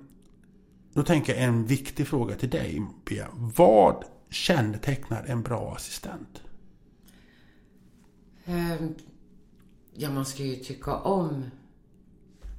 [0.96, 3.28] då tänker jag en viktig fråga till dig Pia.
[3.32, 6.42] Vad kännetecknar en bra assistent?
[8.44, 8.94] Ehm,
[9.98, 11.44] Ja, man ska ju tycka om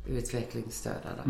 [0.08, 1.24] utvecklingsstörda.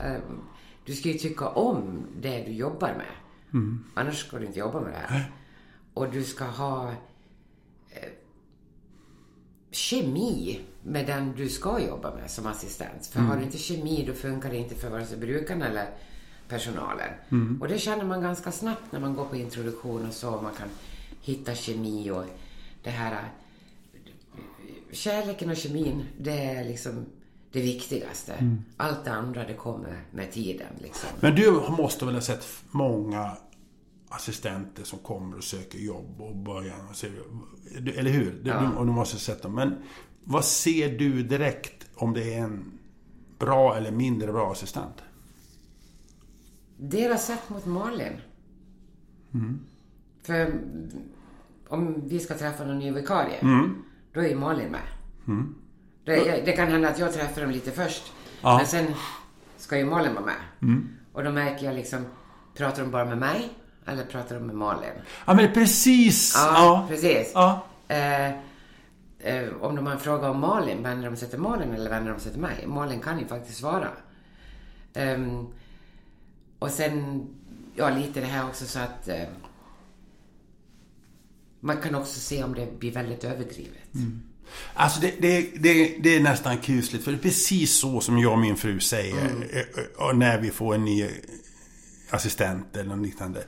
[0.00, 0.40] Ehm,
[0.86, 3.12] Du ska ju tycka om det du jobbar med.
[3.94, 5.32] Annars ska du inte jobba med det här.
[5.94, 6.90] Och du ska ha
[7.90, 8.08] eh,
[9.70, 13.06] kemi med den du ska jobba med som assistent.
[13.06, 15.86] För har du inte kemi då funkar det inte för vare sig brukarna eller
[16.48, 17.10] personalen.
[17.60, 20.30] Och det känner man ganska snabbt när man går på introduktion och så.
[20.30, 20.68] Man kan
[21.22, 22.24] hitta kemi och
[22.82, 23.18] det här eh,
[24.92, 27.06] kärleken och kemin, det är liksom
[27.52, 28.56] det viktigaste.
[28.76, 30.66] Allt det andra, det kommer med tiden.
[30.78, 31.08] Liksom.
[31.20, 33.36] Men du måste väl ha sett många
[34.08, 36.76] assistenter som kommer och söker jobb och börjar...
[36.90, 37.12] och ser-
[37.98, 38.40] Eller hur?
[38.42, 38.70] Du, Ja.
[38.70, 39.54] och du måste ha sett dem.
[39.54, 39.74] Men
[40.24, 42.64] vad ser du direkt om det är en
[43.38, 44.94] bra eller mindre bra assistent?
[46.76, 48.12] Deras sätt mot Malin.
[50.22, 50.90] För mm,
[51.68, 53.40] om vi ska träffa någon ny vikarie,
[54.12, 54.80] då är Malin med.
[56.04, 58.56] Det, det kan hända att jag träffar dem lite först, Ja.
[58.56, 58.86] men sen
[59.56, 60.36] ska ju Malin vara med.
[61.12, 62.04] Och då märker jag liksom,
[62.56, 63.48] pratar de bara med mig
[63.86, 64.90] eller pratar de med Malin?
[65.26, 66.32] Ja, men precis!
[66.36, 67.30] Ja, precis.
[67.34, 67.66] Ja.
[67.88, 68.30] Eh,
[69.22, 72.12] eh, om de har en fråga om Malin, vänder de sig till Malin eller vänder
[72.12, 72.66] de sig till mig?
[72.66, 73.88] Malin kan ju faktiskt svara.
[74.94, 75.46] Ehm,
[76.58, 77.26] och sen,
[77.76, 79.24] ja lite det här också så att eh,
[81.60, 83.78] man kan också se om det blir väldigt överdrivet.
[84.74, 87.04] Alltså det, det, det, det är nästan kusligt.
[87.04, 89.26] För det är precis så som jag och min fru säger.
[89.52, 91.08] eh, Och när vi får en ny
[92.10, 93.44] assistent eller något liknande.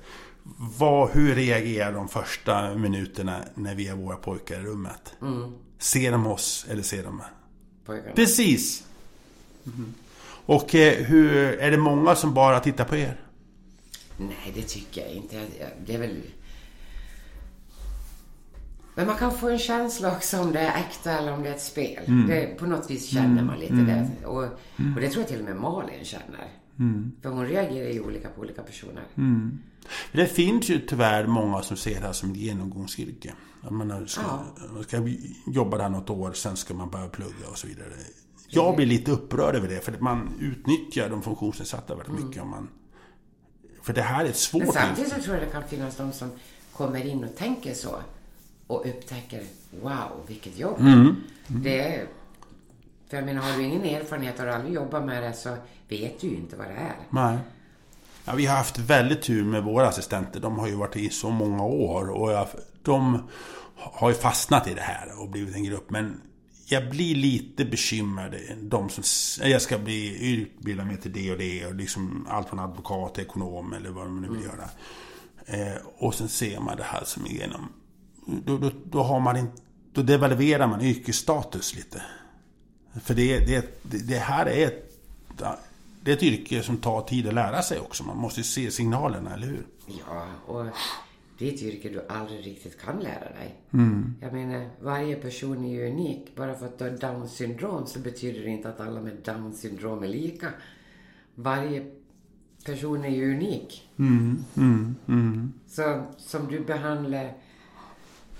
[0.78, 5.14] Vad, hur reagerar de första minuterna när vi har våra pojkar i rummet?
[5.78, 7.22] Ser de oss eller ser de...
[7.84, 8.14] Pojkarna.
[8.14, 8.86] Precis!
[10.46, 13.20] Och eh, hur, är det många som bara tittar på er?
[14.16, 15.46] Nej, det tycker jag inte.
[15.86, 16.20] Det är väl...
[18.94, 21.54] Men man kan få en känsla också om det är äkta eller om det är
[21.54, 22.26] ett spel.
[22.28, 24.26] Det, på något vis känner man lite det.
[24.26, 24.42] Och,
[24.94, 26.48] och det tror jag till och med Malin känner.
[27.22, 29.04] För hon reagerar ju olika på olika personer.
[30.12, 33.32] Det finns ju tyvärr många som ser det här som ett genomgångsyrke.
[33.62, 34.44] Att man ska, Ja.
[34.74, 35.08] man ska
[35.46, 37.88] jobba där något år, sen ska man börja plugga och så vidare.
[38.48, 42.42] Jag blir lite upprörd över det, för man utnyttjar de funktionsnedsatta väldigt mycket.
[42.42, 42.68] Om man,
[43.82, 46.12] för det här är ett svårt Men samtidigt så tror jag det kan finnas de
[46.12, 46.30] som
[46.72, 47.96] kommer in och tänker så.
[48.66, 49.44] Och upptäcker,
[49.82, 50.76] wow, vilket jobb.
[51.46, 52.06] Det är...
[53.08, 55.56] För jag menar, har du ingen erfarenhet, har du aldrig jobbat med det så
[55.88, 56.96] vet du ju inte vad det är.
[57.10, 57.38] Nej.
[58.24, 60.40] Ja, vi har haft väldigt tur med våra assistenter.
[60.40, 62.10] De har ju varit i så många år.
[62.10, 62.48] Och jag,
[62.82, 63.22] de
[63.74, 65.90] har ju fastnat i det här och blivit en grupp.
[65.90, 66.20] Men
[66.66, 68.34] jag blir lite bekymrad.
[68.60, 69.04] De som,
[69.48, 71.66] jag ska bli utbilda mig till det och det.
[71.66, 74.68] Och liksom allt från advokat till ekonom eller vad de nu vill göra.
[75.46, 77.68] Eh, och sen ser man det här som igenom.
[78.26, 79.62] Då, då, då har man inte...
[79.94, 82.02] Då devalverar man yrkesstatus lite.
[83.04, 84.92] För det, det, det, det här är ett,
[86.04, 88.04] det är ett yrke som tar tid att lära sig också.
[88.04, 89.66] Man måste ju se signalerna, eller hur?
[89.86, 90.66] Ja, och
[91.38, 93.54] det är ett yrke du aldrig riktigt kan lära dig.
[93.72, 94.14] Mm.
[94.20, 96.36] Jag menar, varje person är ju unik.
[96.36, 99.54] Bara för att du har Down syndrom så betyder det inte att alla med Down
[99.54, 100.48] syndrom är lika.
[101.34, 101.86] Varje
[102.64, 103.90] person är ju unik.
[103.98, 105.52] Mm, mm, mm.
[105.68, 107.34] Så som du behandlar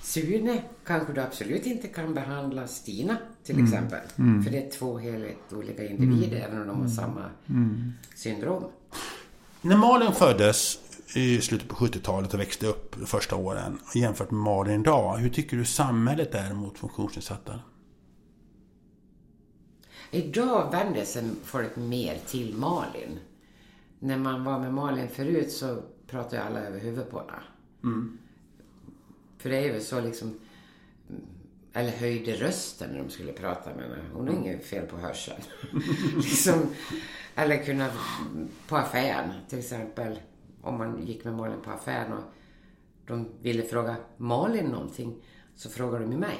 [0.00, 3.64] Sune kanske du absolut inte kan behandla Stina till Mm.
[3.66, 4.00] exempel.
[4.44, 7.92] För det är två helt olika individer även om de har samma Mm.
[8.14, 8.64] syndrom.
[9.60, 10.78] När Malin föddes
[11.14, 15.16] i slutet på 70-talet och växte upp de första åren jämfört med Malin idag.
[15.16, 17.60] Hur tycker du samhället är mot funktionsnedsatta?
[20.10, 23.18] Idag vänder sig folk mer till Malin.
[23.98, 27.42] När man var med Malin förut så pratade alla över huvudet på henne.
[29.38, 30.34] För det är ju så liksom...
[31.72, 33.96] Eller höjde rösten när de skulle prata med henne.
[34.12, 35.40] Hon har inget fel på hörseln.
[36.16, 36.74] liksom,
[37.34, 37.90] eller kunna...
[38.68, 40.18] På affären till exempel.
[40.62, 42.22] Om man gick med Malin på affären och
[43.06, 45.14] de ville fråga Malin någonting.
[45.56, 46.38] Så frågade de mig.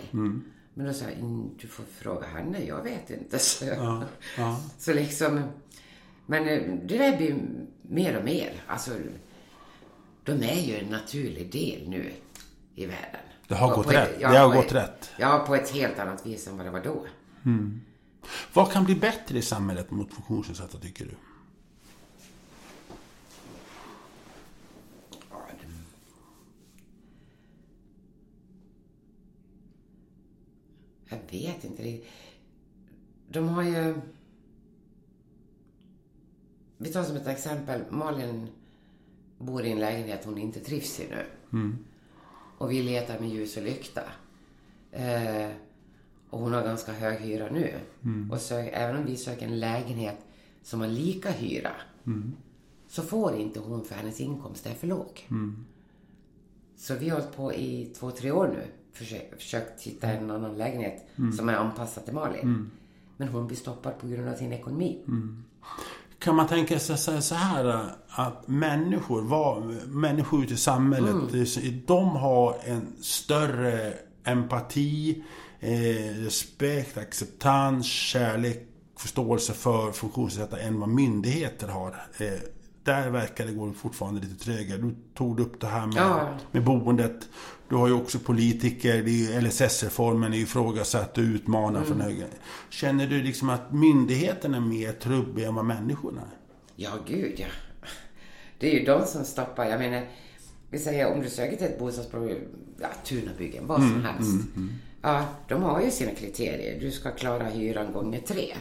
[0.74, 3.38] Men då sa jag, "Mm, du får fråga henne, jag vet inte.
[3.38, 4.04] Så, jag.
[4.78, 5.42] så liksom...
[6.26, 7.36] Men eh, det där blir
[7.82, 8.52] mer och mer.
[8.66, 8.90] Alltså,
[10.24, 12.10] de är ju en naturlig del nu
[12.74, 13.20] i världen.
[13.48, 14.18] Det har gått ett- rätt.
[14.20, 15.10] Det har gått ett- rätt.
[15.18, 17.06] Ja, på ett helt annat vis än vad det var då.
[18.52, 21.14] Vad kan bli bättre i samhället mot funktionsnedsatta tycker du?
[25.30, 25.38] Ja,
[31.08, 31.82] Jag vet inte.
[31.82, 32.02] Det-
[33.28, 33.94] De har ju...
[36.78, 37.82] Vi tar som ett exempel.
[37.90, 38.48] Malin
[39.38, 41.26] bor i en lägenhet hon inte trivs i nu.
[42.62, 44.02] Och vi letar med ljus och lykta.
[44.92, 45.50] Eh,
[46.30, 47.74] och hon har ganska hög hyra nu.
[48.32, 50.18] Och så, även om vi söker en lägenhet
[50.62, 51.72] som har lika hyra
[52.88, 55.26] så får inte hon för hennes inkomst är för låg.
[56.76, 58.64] Så vi har hållit på i två, tre år nu.
[58.92, 62.70] Försökt, försökt hitta en annan lägenhet som är anpassad till Malin.
[63.16, 65.02] Men hon blir stoppad på grund av sin ekonomi.
[66.22, 72.08] Kan man tänka sig så- här att människor, var, människor ute i samhället, så- de
[72.08, 73.92] har en större
[74.24, 75.22] empati,
[75.60, 81.96] eh, respekt, acceptans, kärlek, förståelse för funktionsnedsatta än vad myndigheter har.
[82.18, 82.32] Eh,
[82.84, 84.78] där verkar det gå fortfarande lite trögare.
[84.78, 86.28] Du tog upp det här med, Ja.
[86.52, 87.28] med boendet.
[87.68, 89.02] Du har ju också politiker,
[89.40, 92.26] LSS-reformen är ifrågasatt och utmanad från höger.
[92.70, 96.36] Känner du liksom att myndigheterna är mer trubbiga än vad människorna är?
[96.76, 97.46] Ja, gud ja.
[98.58, 99.64] Det är ju de som stoppar.
[99.66, 100.02] Jag menar,
[100.70, 102.32] vi säger om du söker till ett bostadsbolag,
[102.80, 104.46] ja, Tunabyggen, vad som helst.
[105.02, 106.80] Ja, de har ju sina kriterier.
[106.80, 108.54] Du ska klara hyran gånger tre.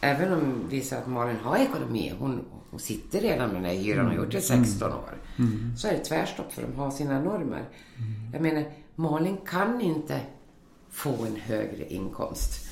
[0.00, 3.74] Även om vi säger att Malin har ekonomi, hon, hon sitter redan med den här
[3.74, 5.14] hyran och har gjort det i 16 år.
[5.76, 7.64] Så är det tvärstopp för de har sina normer.
[8.32, 10.20] Jag menar, Malin kan inte
[10.90, 12.70] få en högre inkomst.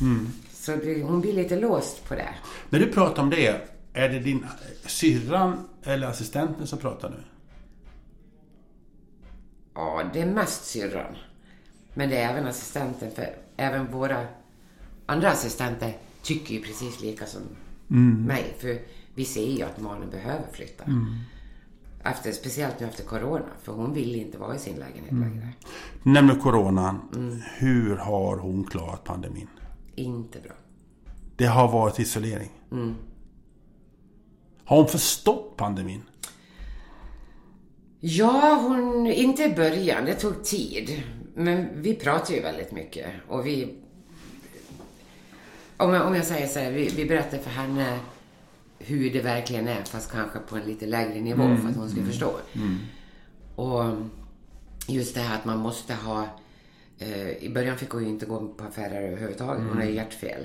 [0.53, 2.35] Så det, hon blir lite låst på det.
[2.71, 4.47] När du pratar om det, är det din
[4.87, 7.23] syrran eller assistenten som pratar nu?
[9.75, 11.17] Ja, det är mest syrran.
[11.95, 14.27] Men det är även assistenten, för även våra
[15.07, 17.43] andra assistenter tycker ju precis lika som
[18.27, 18.55] mig.
[18.59, 18.79] För
[19.15, 20.85] vi ser ju att Malin behöver flytta.
[22.05, 25.49] Efter, speciellt nu efter corona, för hon vill inte vara i sin lägenhet längre.
[26.03, 27.01] Du nämner coronan.
[27.57, 29.49] Hur har hon klarat pandemin?
[29.95, 30.53] Inte bra.
[31.37, 32.51] Det har varit isolering.
[34.65, 36.03] Har hon förstått pandemin?
[38.01, 41.03] Ja, hon, inte i början, det tog tid.
[41.35, 43.75] Men vi pratar ju väldigt mycket och vi...
[45.79, 47.99] Om jag, om jag säger så här, vi, vi berättar för henne
[48.79, 52.03] hur det verkligen är, fast kanske på en lite lägre nivå för att hon ska
[52.05, 52.39] förstå.
[53.57, 53.85] Och
[54.89, 56.29] just det här att man måste ha...
[56.99, 60.45] Eh, I början fick hon ju inte gå på affärer överhuvudtaget, hon har ju hjärtfel.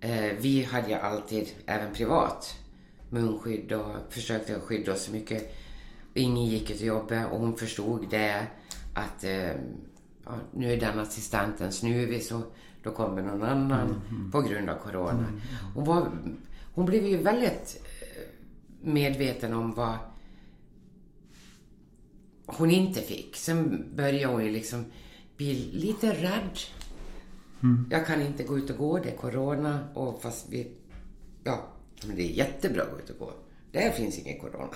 [0.00, 2.54] Eh, vi hade ju alltid, även privat,
[3.10, 5.54] munskydd och försökte skydda oss så mycket.
[6.14, 8.46] Ingen gick ju till jobbet och hon förstod det
[8.94, 9.50] att eh,
[10.24, 12.42] ja, nu är den assistenten snuvig så
[12.86, 14.00] då kommer någon annan
[14.32, 15.26] på grund av corona.
[15.74, 16.10] Hon, var,
[16.74, 18.22] hon blev ju väldigt eh,
[18.80, 19.98] medveten om vad
[22.46, 23.36] hon inte fick.
[23.36, 24.84] Sen började hon ju liksom
[25.36, 26.58] bli lite rädd.
[27.90, 29.88] Jag kan inte gå ut och gå, det är corona.
[29.94, 30.72] Och fast vi...
[31.44, 31.68] Ja,
[32.06, 33.32] men det är jättebra att gå ut och gå.
[33.72, 34.68] Där finns ingen corona.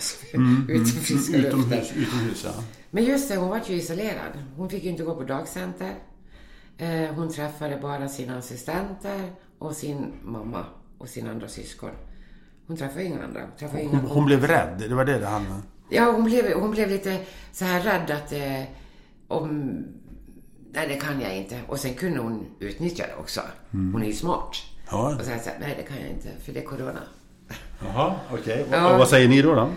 [0.69, 1.61] Är ute friska luften.
[1.61, 2.65] Utomhus, utomhus ja.
[2.91, 4.33] Men just det, hon var ju isolerad.
[4.57, 5.95] Hon fick ju inte gå på dagcenter.
[6.81, 10.65] Eh, hon träffade bara sina assistenter och sin mamma
[10.99, 11.91] och sina andra syskon.
[12.67, 13.41] Hon träffade inga andra.
[13.41, 15.63] Hon, träffade inga Hon, hon blev rädd, det var det det handlade om.
[15.91, 17.21] Ja, hon blev, hon blev lite
[17.53, 18.63] så här rädd att eh,
[19.29, 19.73] om...
[20.73, 21.61] Nej, det kan jag inte.
[21.69, 23.41] Och sen kunde hon utnyttja det också.
[23.71, 24.57] Hon är ju smart.
[24.91, 25.15] Ja.
[25.15, 27.01] Och så här, nej det kan jag inte, för det är corona.
[27.85, 28.67] Jaha, okej.
[28.71, 28.93] Ja.
[28.93, 29.55] Och vad säger ni då?
[29.55, 29.69] då?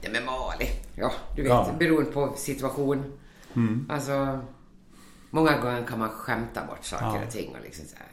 [0.00, 0.66] Ja, men Mali.
[0.94, 1.68] Ja, du vet, Ja.
[1.78, 3.12] beroende på situation.
[3.88, 4.40] Alltså,
[5.30, 8.08] många gånger kan man skämta bort saker och ting och liksom så här.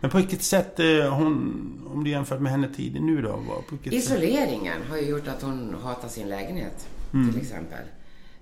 [0.00, 3.32] Men på vilket sätt, eh, hon, om du jämför med henne tidigare nu då?
[3.32, 4.02] På vilket sätt?
[4.02, 7.84] Isoleringen har ju gjort att hon hatar sin lägenhet, till exempel.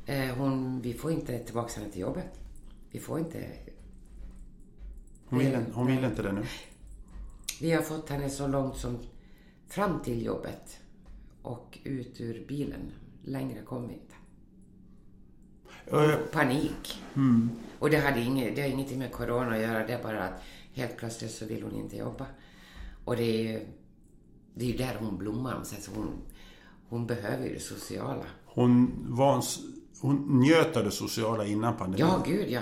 [0.06, 2.40] Eh, hon, vi får inte tillbaka henne till jobbet.
[2.90, 3.46] Vi får inte...
[5.28, 6.42] Hon vill, hon vill inte det nu.
[7.60, 8.98] Vi har fått henne så långt som
[9.68, 10.78] fram till jobbet
[11.42, 12.92] och ut ur bilen.
[13.24, 14.14] Längre kom vi inte.
[15.92, 17.02] Eh, Panik.
[17.78, 19.86] Och det, hade inget, det har ingenting med corona att göra.
[19.86, 20.42] Det är bara att
[20.74, 22.26] helt plötsligt så vill hon inte jobba.
[23.04, 23.66] Och det är ju,
[24.54, 25.60] det är där hon blommar.
[25.64, 26.12] Så hon,
[26.88, 28.24] hon behöver ju det sociala.
[28.46, 29.42] Hon, var en,
[30.00, 32.06] hon njöt av det sociala innan pandemin.
[32.06, 32.60] Ja, gud ja.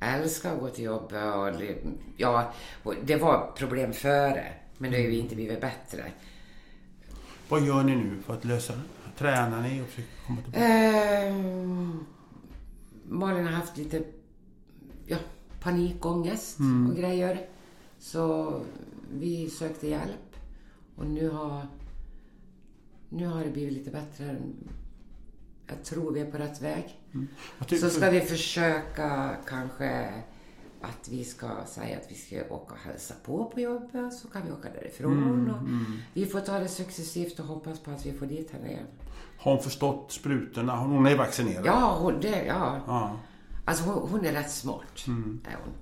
[0.00, 1.76] Älskar att gå till jobbet och det,
[2.16, 4.52] ja, och det var problem före.
[4.78, 6.12] Men det har ju inte blivit bättre.
[7.48, 8.80] Vad gör ni nu för att lösa det?
[9.18, 10.64] Tränar ni och försöker komma tillbaka?
[10.64, 12.04] Ehm,
[13.08, 14.02] Malin har haft lite
[15.06, 15.16] ja,
[15.60, 16.58] panikångest
[16.90, 17.46] och grejer.
[17.98, 18.60] Så
[19.12, 20.36] vi sökte hjälp.
[20.96, 21.66] Och nu har,
[23.08, 24.36] nu har det blivit lite bättre.
[25.66, 27.00] Jag tror vi är på rätt väg.
[27.60, 30.10] Tycker Så ska vi försöka kanske
[30.84, 34.42] att vi ska säga att vi ska åka och hälsa på på jobbet så kan
[34.46, 35.50] vi åka därifrån.
[35.50, 35.68] och
[36.12, 38.86] Vi får ta det successivt och hoppas på att vi får dit henne igen.
[39.38, 40.76] Har hon förstått sprutorna?
[40.76, 41.66] Hon är vaccinerad?
[41.66, 42.80] Ja, hon, det, ja.
[42.86, 43.18] Ja.
[43.64, 45.04] Alltså hon, hon är rätt smart.
[45.46, 45.72] Är hon.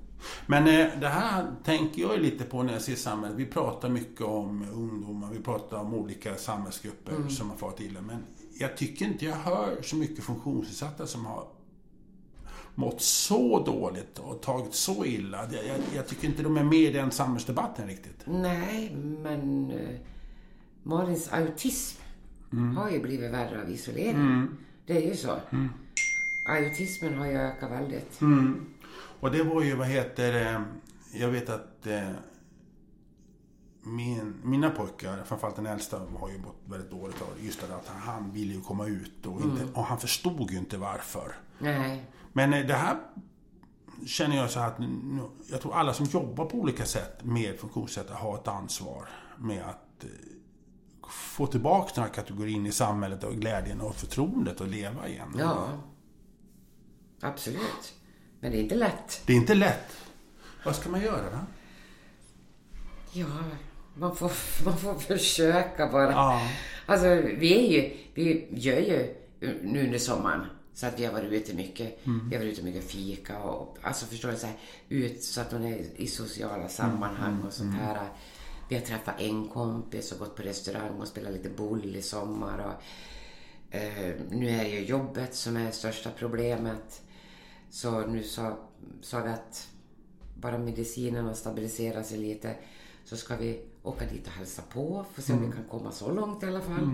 [0.46, 3.38] Men eh, det här tänker jag lite på när jag ser samhället.
[3.38, 8.00] Vi pratar mycket om ungdomar, vi pratar om olika samhällsgrupper som har farit illa.
[8.00, 8.24] Men
[8.58, 11.44] jag tycker inte jag hör så mycket funktionsnedsatta som har
[12.74, 15.38] mått så dåligt och tagit så illa.
[15.52, 18.22] Jag, jag, jag tycker inte de är med i den samhällsdebatten riktigt.
[18.24, 19.98] Nej, men uh,
[20.82, 22.02] Malins autism
[22.76, 24.48] har ju blivit värre av isolering.
[24.87, 25.40] Det är ju så.
[26.48, 28.20] Autismen har ju ökat väldigt.
[29.20, 30.64] Och det var ju, vad heter det,
[31.12, 32.11] jag vet att eh,
[33.82, 37.44] min, mina pojkar, framförallt den äldsta, har ju mått väldigt dåligt av.
[37.44, 40.58] Just det att han, han ville ju komma ut och, inte, och han förstod ju
[40.58, 41.32] inte varför.
[41.58, 42.04] Nej.
[42.33, 42.97] Men eh, det här
[44.07, 44.79] känner jag så här att
[45.51, 50.05] jag tror alla som jobbar på olika sätt med funktionsnedsättning har ett ansvar med att
[50.05, 50.11] eh,
[51.09, 55.37] få tillbaka den här kategorin i samhället och glädjen och förtroendet att leva igen.
[55.38, 55.68] Ja.
[57.21, 57.95] Absolut.
[58.40, 59.23] Men det är inte lätt.
[59.27, 59.97] Det är inte lätt.
[60.64, 61.38] Vad ska man göra då?
[63.12, 63.27] Ja,
[63.95, 64.33] man får,
[64.64, 66.11] man får försöka bara.
[66.11, 66.40] Ja.
[66.87, 69.14] Alltså, vi är ju, vi gör ju
[69.62, 71.98] nu under sommaren så att vi har varit ute mycket.
[72.30, 74.56] Vi har varit ute mycket fika och alltså förstår du så här,
[74.88, 78.08] ut så att hon är i sociala sammanhang och sånt här.
[78.68, 82.58] Vi har träffat en kompis och gått på restaurang och spelat lite boll i sommar.
[82.58, 82.82] Och,
[83.76, 87.02] eh, nu är det ju jobbet som är största problemet.
[87.70, 88.58] Så nu sa,
[89.00, 89.68] sa vi att
[90.35, 92.56] bara medicinerna stabiliserar sig lite
[93.04, 95.06] så ska vi åka dit och hälsa på.
[95.14, 96.85] Få se om vi kan komma så långt i alla fall.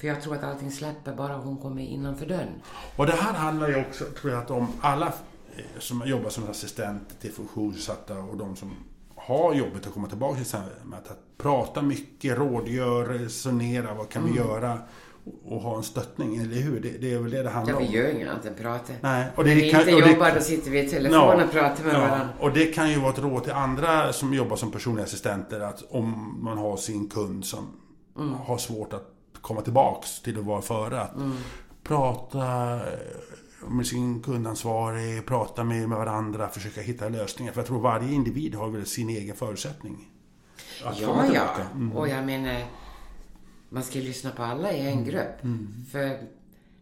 [0.00, 2.62] För jag tror att allting släpper bara hon kommer innanför dörren.
[2.96, 5.06] Och det här handlar ju också, tror jag, att om alla
[5.56, 8.70] eh, som jobbar som assistent till funktionsnedsatta och de som
[9.16, 10.76] har jobbet att komma tillbaka till samhället.
[11.10, 14.78] Att prata mycket, rådgöra, resonera, vad kan vi göra?
[15.44, 16.80] Och, ha en stöttning, eller hur?
[16.80, 17.86] Det, det är väl det det handlar Ja, om.
[17.86, 18.92] vi gör inget annat än prata.
[19.00, 21.40] Nej, och det När vi kan- inte och det- jobbar då sitter vi i telefon
[21.42, 22.28] och pratar med varandra.
[22.40, 25.82] Och det kan ju vara ett råd till andra som jobbar som personliga assistenter att
[25.90, 27.66] om man har sin kund som
[28.18, 28.34] Mm.
[28.34, 29.08] har svårt att
[29.40, 31.00] komma tillbaks till att vara före.
[31.00, 31.32] Att Mm.
[31.82, 32.98] prata eh,
[33.68, 37.52] med sin kundansvarig, prata med, med varandra, försöka hitta lösningar.
[37.52, 40.08] För jag tror varje individ har väl sin egen förutsättning.
[40.84, 41.48] Att Ja, ja.
[41.74, 41.92] Mm.
[41.92, 42.64] Och jag menar,
[43.68, 45.04] man ska ju lyssna på alla i en Mm.
[45.04, 45.40] grupp.
[45.92, 46.20] För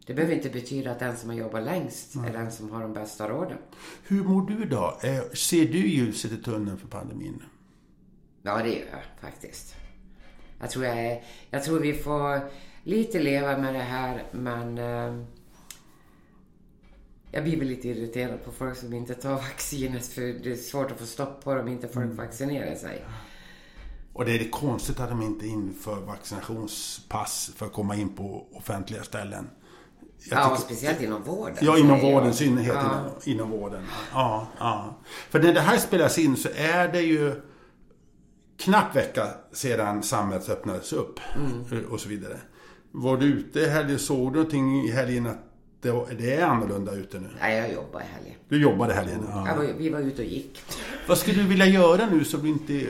[0.06, 2.92] det behöver inte betyda att den som har jobbat längst är den som har de
[2.92, 3.58] bästa råden.
[4.02, 4.98] Hur mår du då?
[5.02, 7.42] Eh, Ser du ljuset i tunneln för pandemin?
[8.42, 9.74] Ja, det gör jag faktiskt.
[10.60, 12.40] Jag tror, jag, är, jag tror vi får
[12.82, 15.24] lite leva med det här, men eh,
[17.30, 20.90] jag blir väl lite irriterad på folk som inte tar vaccinet för det är svårt
[20.90, 22.16] att få stopp på dem inte folk Mm.
[22.16, 23.04] vaccinerar sig.
[24.12, 28.46] Och det är det konstigt att de inte inför vaccinationspass för att komma in på
[28.52, 29.50] offentliga ställen.
[30.30, 31.56] Jag ja, tycker- speciellt inom vården.
[31.60, 32.74] Ja, inom vården i synnerhet.
[32.74, 32.82] Ja.
[32.90, 33.86] Inom, inom vården.
[34.12, 34.98] Ja, ja.
[35.30, 37.42] För när det här spelas in så är det ju
[38.58, 41.20] knappt vecka sedan samhället öppnades upp.
[41.36, 41.84] Mm.
[41.84, 42.36] Och så vidare.
[42.92, 43.98] Var du ute i helgen?
[43.98, 45.38] Såg du någonting i helgen att
[45.80, 47.28] det, var, det är annorlunda ute nu?
[47.40, 48.34] Nej, jag jobbar i helgen.
[48.48, 49.24] Du jobbade i helgen?
[49.28, 49.54] Ja.
[49.56, 50.62] var, vi var ute och gick.
[51.08, 52.86] Vad skulle du vilja göra nu som du inte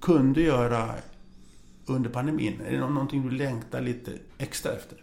[0.00, 0.94] kunde göra
[1.86, 2.60] under pandemin?
[2.66, 5.02] Är det nå- någonting du längtar lite extra efter?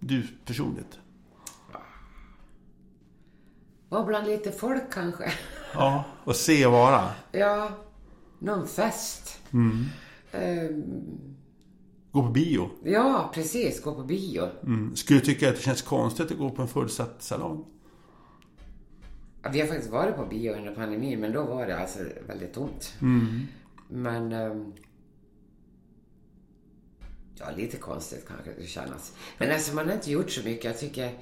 [0.00, 0.98] Du personligt?
[3.94, 5.32] Var bland lite folk kanske.
[5.74, 7.10] Ja, och se och vara.
[7.32, 7.70] Ja,
[8.38, 9.40] någon fest.
[10.32, 10.84] Ehm,
[12.12, 12.70] Gå på bio.
[12.84, 13.82] ja, precis.
[13.82, 14.48] Gå på bio.
[14.62, 14.96] Mm.
[14.96, 17.64] Skulle du tycka att det känns konstigt att gå på en fullsatt salong?
[19.42, 22.52] Ja, Vi har faktiskt varit på bio under pandemin, men då var det alltså väldigt
[22.54, 22.94] tomt.
[23.88, 24.32] Men...
[24.32, 24.72] ehm,
[27.38, 29.12] ja, lite konstigt kanske det kännas.
[29.38, 30.64] Men alltså, man har inte gjort så mycket.
[30.64, 31.12] Jag tycker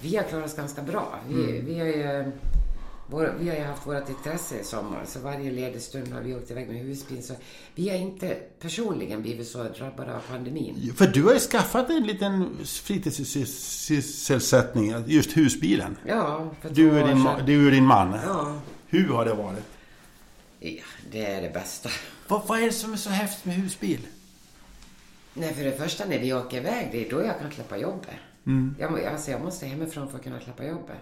[0.00, 1.18] vi har klarat oss ganska bra.
[1.28, 2.32] Vi, vi har ju...
[3.12, 6.34] Vår, vi har ju haft vårt intresse i sommar, så varje ledig stund har vi
[6.34, 7.22] åkt iväg med husbil.
[7.26, 7.34] Så
[7.74, 8.28] vi har inte
[8.60, 10.92] personligen blivit så drabbade av pandemin.
[10.96, 15.96] För du har ju skaffat en liten fritidssysselsättning, just husbilen.
[16.06, 18.18] Ja, för Du år din, du och din man.
[18.26, 19.64] Ja, Hur har det varit?
[20.60, 21.88] ja, det är det bästa.
[22.28, 24.00] Vad, vad är det som är så häftigt med husbil?
[25.34, 28.10] Nej, för det första när vi åker iväg, det är då jag kan släppa jobbet.
[28.78, 30.98] Jag, må- alltså, jag måste hemifrån för att kunna släppa jobbet.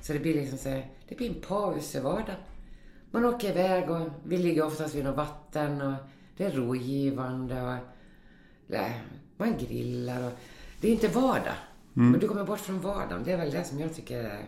[0.00, 2.36] Så det blir liksom så här, det blir en paus i vardagen.
[3.10, 5.94] Man åker iväg och vi ligger oftast vid något vatten och
[6.36, 7.76] det är rogivande och
[8.66, 9.02] nej,
[9.36, 10.32] man grillar och
[10.80, 11.54] det är inte vardag.
[11.92, 13.24] Men du kommer bort från vardagen.
[13.24, 14.44] Det är väl det som jag tycker är...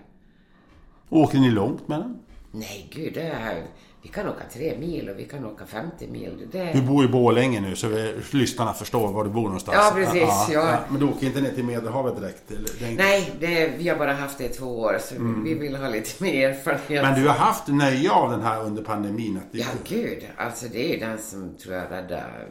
[1.08, 2.18] Åker ni långt med den?
[2.52, 3.66] Nej, gud, det är...
[4.02, 6.48] Vi kan åka tre mil och vi kan åka 50 mil.
[6.52, 9.76] Det Du bor i Borlänge nu så vi, lyssnarna förstår var du bor någonstans.
[9.80, 10.78] Ja, precis, ja.
[10.90, 12.50] Men du åker inte ner till Medelhavet direkt?
[12.50, 12.96] Eller?
[12.96, 16.22] Nej, det, vi har bara haft det i två år så vi vill ha lite
[16.22, 17.02] mer erfarenhet.
[17.02, 19.36] Men du har haft nöje av den här under pandemin?
[19.36, 20.26] Att det, Ja, gud.
[20.36, 22.48] Alltså det är ju den som tror jag räddar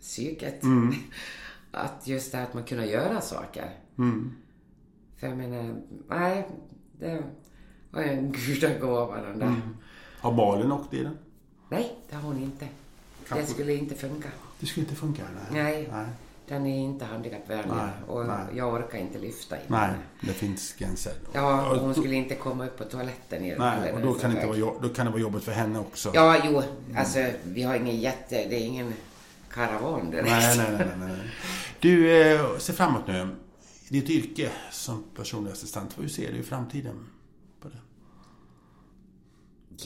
[0.00, 0.60] psyket.
[1.72, 3.70] Att just det här att man kunna göra saker.
[5.20, 5.74] För jag menar,
[6.08, 6.48] nej,
[6.98, 7.22] det
[7.90, 9.54] var en gudagåva den där.
[10.20, 11.18] Har Malin åkt i den?
[11.68, 12.64] Nej, det har hon inte.
[12.64, 14.28] Det Kanske- skulle inte funka.
[14.60, 15.22] Det skulle inte funka?
[15.52, 15.62] Nej.
[15.64, 16.06] Nej, Nej,
[16.48, 17.74] den är inte handikappvänlig.
[17.76, 18.36] Nej, Och nej.
[18.56, 19.98] jag orkar inte lyfta in nej henne.
[20.20, 21.12] det finns gränser.
[21.32, 24.36] Ja, hon skulle inte komma upp på toaletten i den Nej, och då kan, det
[24.36, 26.10] inte vara, då kan det vara jobbigt för henne också.
[26.14, 26.62] Ja, jo.
[26.96, 28.34] Alltså, vi har ingen jätte...
[28.34, 28.94] Det är ingen
[29.52, 30.28] karavan direkt.
[30.30, 31.30] Nej, nej, nej, nej, nej.
[31.80, 33.28] Du, eh, se framåt nu.
[33.88, 37.19] Ditt yrke som personlig assistent, hur ser du i framtiden det?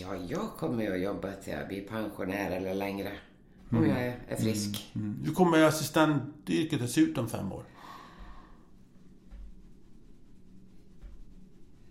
[0.01, 3.13] Ja, jag kommer att jobba till jag blir pensionär eller längre.
[3.71, 4.93] Om jag är, frisk.
[4.95, 5.23] Mm.
[5.25, 7.65] Hur kommer assistentyrket att se ut om fem år?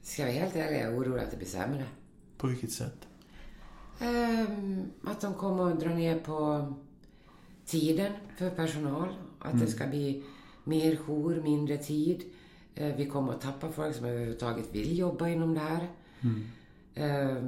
[0.01, 1.85] Ska jag vara helt ärlig, jag är orolig att det blir sämre.
[2.37, 3.07] På vilket sätt?
[3.99, 6.73] Ehm, att de kommer att dra ner på
[7.65, 9.13] tiden för personal.
[9.39, 10.23] Att det ska bli
[10.63, 12.23] mer jour, mindre tid.
[12.75, 15.87] Eh, vi kommer att tappa folk som överhuvudtaget vill jobba inom det här.
[16.95, 17.43] Eh,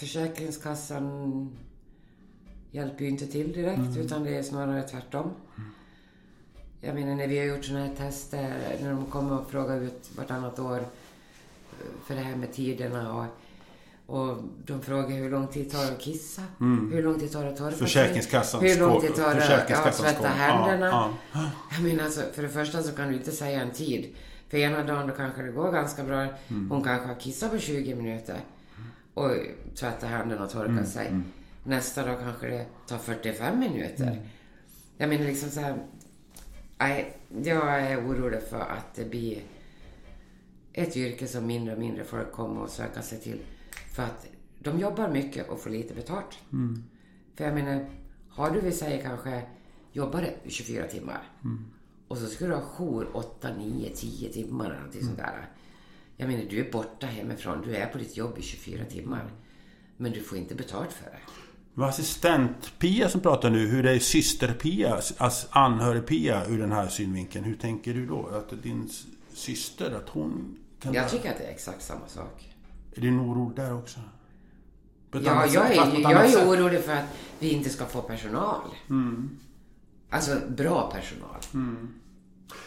[0.00, 1.50] Försäkringskassan
[2.70, 5.30] hjälper ju inte till direkt, utan det är snarare tvärtom.
[6.80, 10.10] Jag menar när vi har gjort sådana här tester, när de kommer och frågar ut
[10.16, 10.84] vartannat år eh,
[12.06, 13.26] för det här med tiderna och,
[14.16, 14.36] och
[14.66, 16.42] de frågar hur lång tid tar det att kissa,
[16.92, 19.98] hur lång tid tar det att torka sig, Försäkringskassans hur lång tid tar det att
[19.98, 20.86] tvätta händerna.
[20.86, 21.50] Ja, ja.
[21.72, 24.14] Jag menar alltså, för det första så kan du inte säga en tid.
[24.48, 26.26] För ena dagen då kanske det går ganska bra.
[26.48, 28.40] Hon kanske har kissat på 20 minuter
[29.14, 29.30] och
[29.74, 31.20] tvättat händerna och torkat sig.
[31.64, 34.28] Nästa dag kanske det tar 45 minuter.
[34.96, 35.76] Jag menar liksom så här.
[37.42, 39.42] Jag är orolig för att det blir
[40.72, 43.40] ett yrke som mindre och mindre folk kommer att söka sig till.
[43.94, 44.26] För att
[44.58, 46.38] de jobbar mycket och får lite betalt.
[47.34, 47.86] För jag menar,
[48.28, 49.42] har du vi säger kanske
[49.92, 51.22] jobbar 24 timmar
[52.08, 55.48] och så ska du ha jour 8, 9, 10 timmar eller någonting sånt där.
[56.20, 57.62] Jag menar, du är borta hemifrån.
[57.66, 59.24] Du är på ditt jobb i 24 timmar.
[59.96, 61.16] Men du får inte betalt för det.
[61.74, 63.66] Det var assistent-Pia som pratar nu.
[63.66, 65.00] Hur är syster-Pia,
[65.50, 67.44] anhörig-Pia ur den här synvinkeln?
[67.44, 68.26] Hur tänker du då?
[68.26, 68.90] Att din
[69.32, 70.94] syster, att hon kan...
[70.94, 72.54] Jag tycker att det är exakt samma sak.
[72.94, 74.00] Är det en oro där också?
[75.12, 78.60] Ja, jag är, jag är orolig för att vi inte ska få personal.
[80.10, 81.66] Alltså bra personal.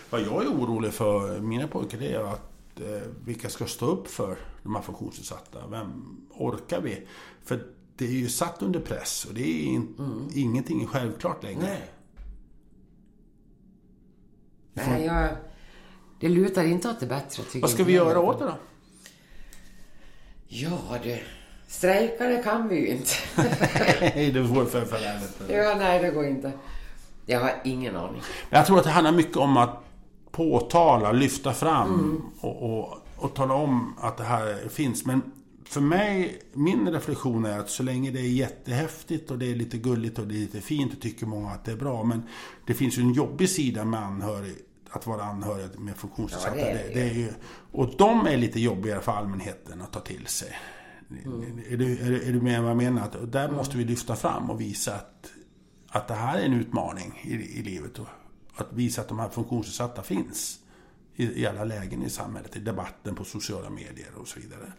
[0.09, 2.52] Vad jag är orolig för, mina pojkar, det är att
[3.25, 5.67] vilka ska stå upp för de här funktionsnedsatta?
[5.67, 7.07] Vem orkar vi?
[7.43, 7.63] För
[7.97, 9.95] det är ju satt under press och det är in,
[10.35, 11.61] ingenting är självklart längre.
[11.61, 11.91] Nej.
[14.73, 15.29] Nej, jag...
[16.19, 18.55] Det lutar inte åt det bättre, Vad ska vi göra åt det då?
[20.47, 21.19] Ja, du.
[21.67, 23.11] Strejka, det kan vi ju inte.
[23.35, 25.41] Nej, det vore för förvärvet.
[25.49, 26.51] ja, nej, det går inte.
[27.25, 28.21] Jag har ingen aning.
[28.49, 29.83] Jag tror att det handlar mycket om att
[30.33, 35.05] påtala, lyfta fram och, och, och tala om att det här finns.
[35.05, 35.21] Men
[35.65, 39.77] för mig, min reflektion är att så länge det är jättehäftigt och det är lite
[39.77, 42.03] gulligt och det är lite fint och tycker många att det är bra.
[42.03, 42.23] Men
[42.67, 44.55] det finns ju en jobbig sida med anhörig,
[44.89, 46.59] att vara anhörig med funktionsnedsatta.
[46.59, 46.93] Ja, det är det.
[46.93, 47.29] det, det är ju,
[47.71, 50.49] och de är lite jobbigare för allmänheten att ta till sig.
[51.25, 51.41] Mm.
[51.69, 53.15] Är, du, är, du- är du med vad jag menar?
[53.21, 55.31] Och där måste vi lyfta fram och visa att,
[55.89, 57.99] att det här är en utmaning i, i livet.
[58.55, 60.59] Att visa att de här funktionsnedsatta finns
[61.15, 64.73] i, i alla lägen i samhället, i debatten, på sociala medier och så vidare.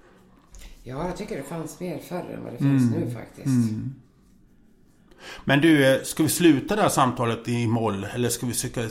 [0.82, 3.00] Ja, jag tycker det fanns mer förr än vad det finns Mm.
[3.00, 3.70] nu faktiskt.
[5.44, 8.04] Men du, eh, ska vi sluta det här samtalet i moll?
[8.04, 8.88] Eller ska vi försöka...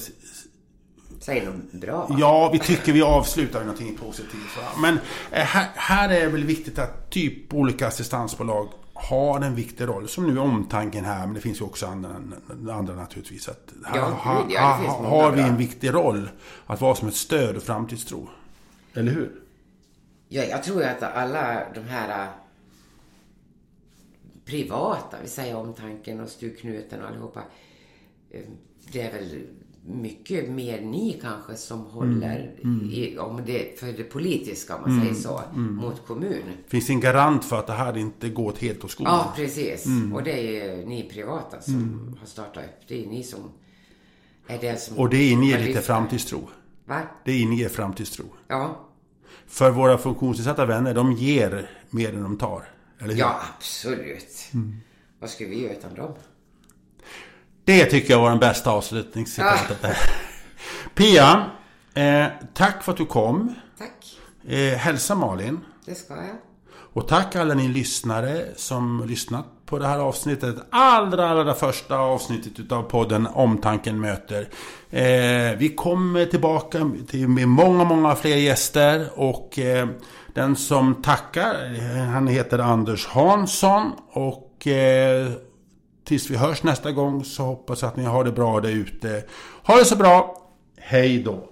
[1.20, 2.16] Säg något bra.
[2.20, 4.58] Ja, vi tycker vi avslutar med någonting positivt.
[4.58, 4.64] Va?
[4.82, 4.94] Men
[5.32, 8.70] eh, här, här är det väl viktigt att typ olika assistansbolag
[9.04, 10.08] har en viktig roll.
[10.10, 12.10] Som nu är omtanken här, men det finns ju också andra,
[12.74, 13.50] andra naturligtvis.
[13.50, 16.30] Att här, Ja, ha- ja, ha- har vi en viktig roll
[16.66, 18.30] att vara som ett stöd och framtidstro.
[18.94, 19.32] Eller hur?
[20.30, 22.30] Ja, jag tror ju att alla de här äh,
[24.46, 27.44] privata, vi säger omtanken och stugknuten och allihopa.
[28.32, 28.42] eh,
[28.92, 29.42] Det är väl
[29.86, 32.52] mycket mer ni kanske som håller
[32.92, 36.44] I, om det, för det politiska, om man säger så, mot kommun.
[36.68, 39.14] Finns det en garant för att det här inte går åt helt åt skogen?
[39.14, 39.86] Ja, precis.
[40.14, 42.88] Och det är ni privata som har startat upp.
[42.88, 43.40] Det är ni som
[44.48, 44.98] är det som...
[44.98, 46.50] Och det inger lite framtidstro.
[46.86, 47.02] Va?
[47.26, 48.26] Det inger framtidstro.
[48.48, 48.90] Ja.
[49.48, 52.64] För våra funktionsnedsatta vänner, de ger mer än de tar.
[53.00, 53.20] Eller hur?
[53.20, 54.52] Ja, absolut.
[55.20, 56.14] Vad skulle vi göra utan dem?
[57.66, 59.98] Det tycker jag var den bästa avslutningscitatet där.
[60.96, 61.46] Pia,
[61.94, 63.56] eh, tack för att du kom.
[63.78, 64.18] Tack.
[64.54, 65.60] Eh, hälsa Malin.
[65.86, 66.36] Det ska jag.
[66.94, 70.56] Och tack alla ni lyssnare som lyssnat på det här avsnittet.
[70.70, 74.50] Allra, allra första avsnittet utav podden Omtanken möter.
[74.90, 79.10] Eh, vi kommer tillbaka till, med många, många fler gäster.
[79.16, 79.88] Och eh,
[80.34, 83.92] den som tackar, eh, han heter Anders Hansson.
[84.12, 85.32] Och eh,
[86.04, 89.24] tills vi hörs nästa gång så hoppas jag att ni har det bra där ute.
[89.64, 90.38] Ha det så bra.
[90.78, 91.50] Hej då.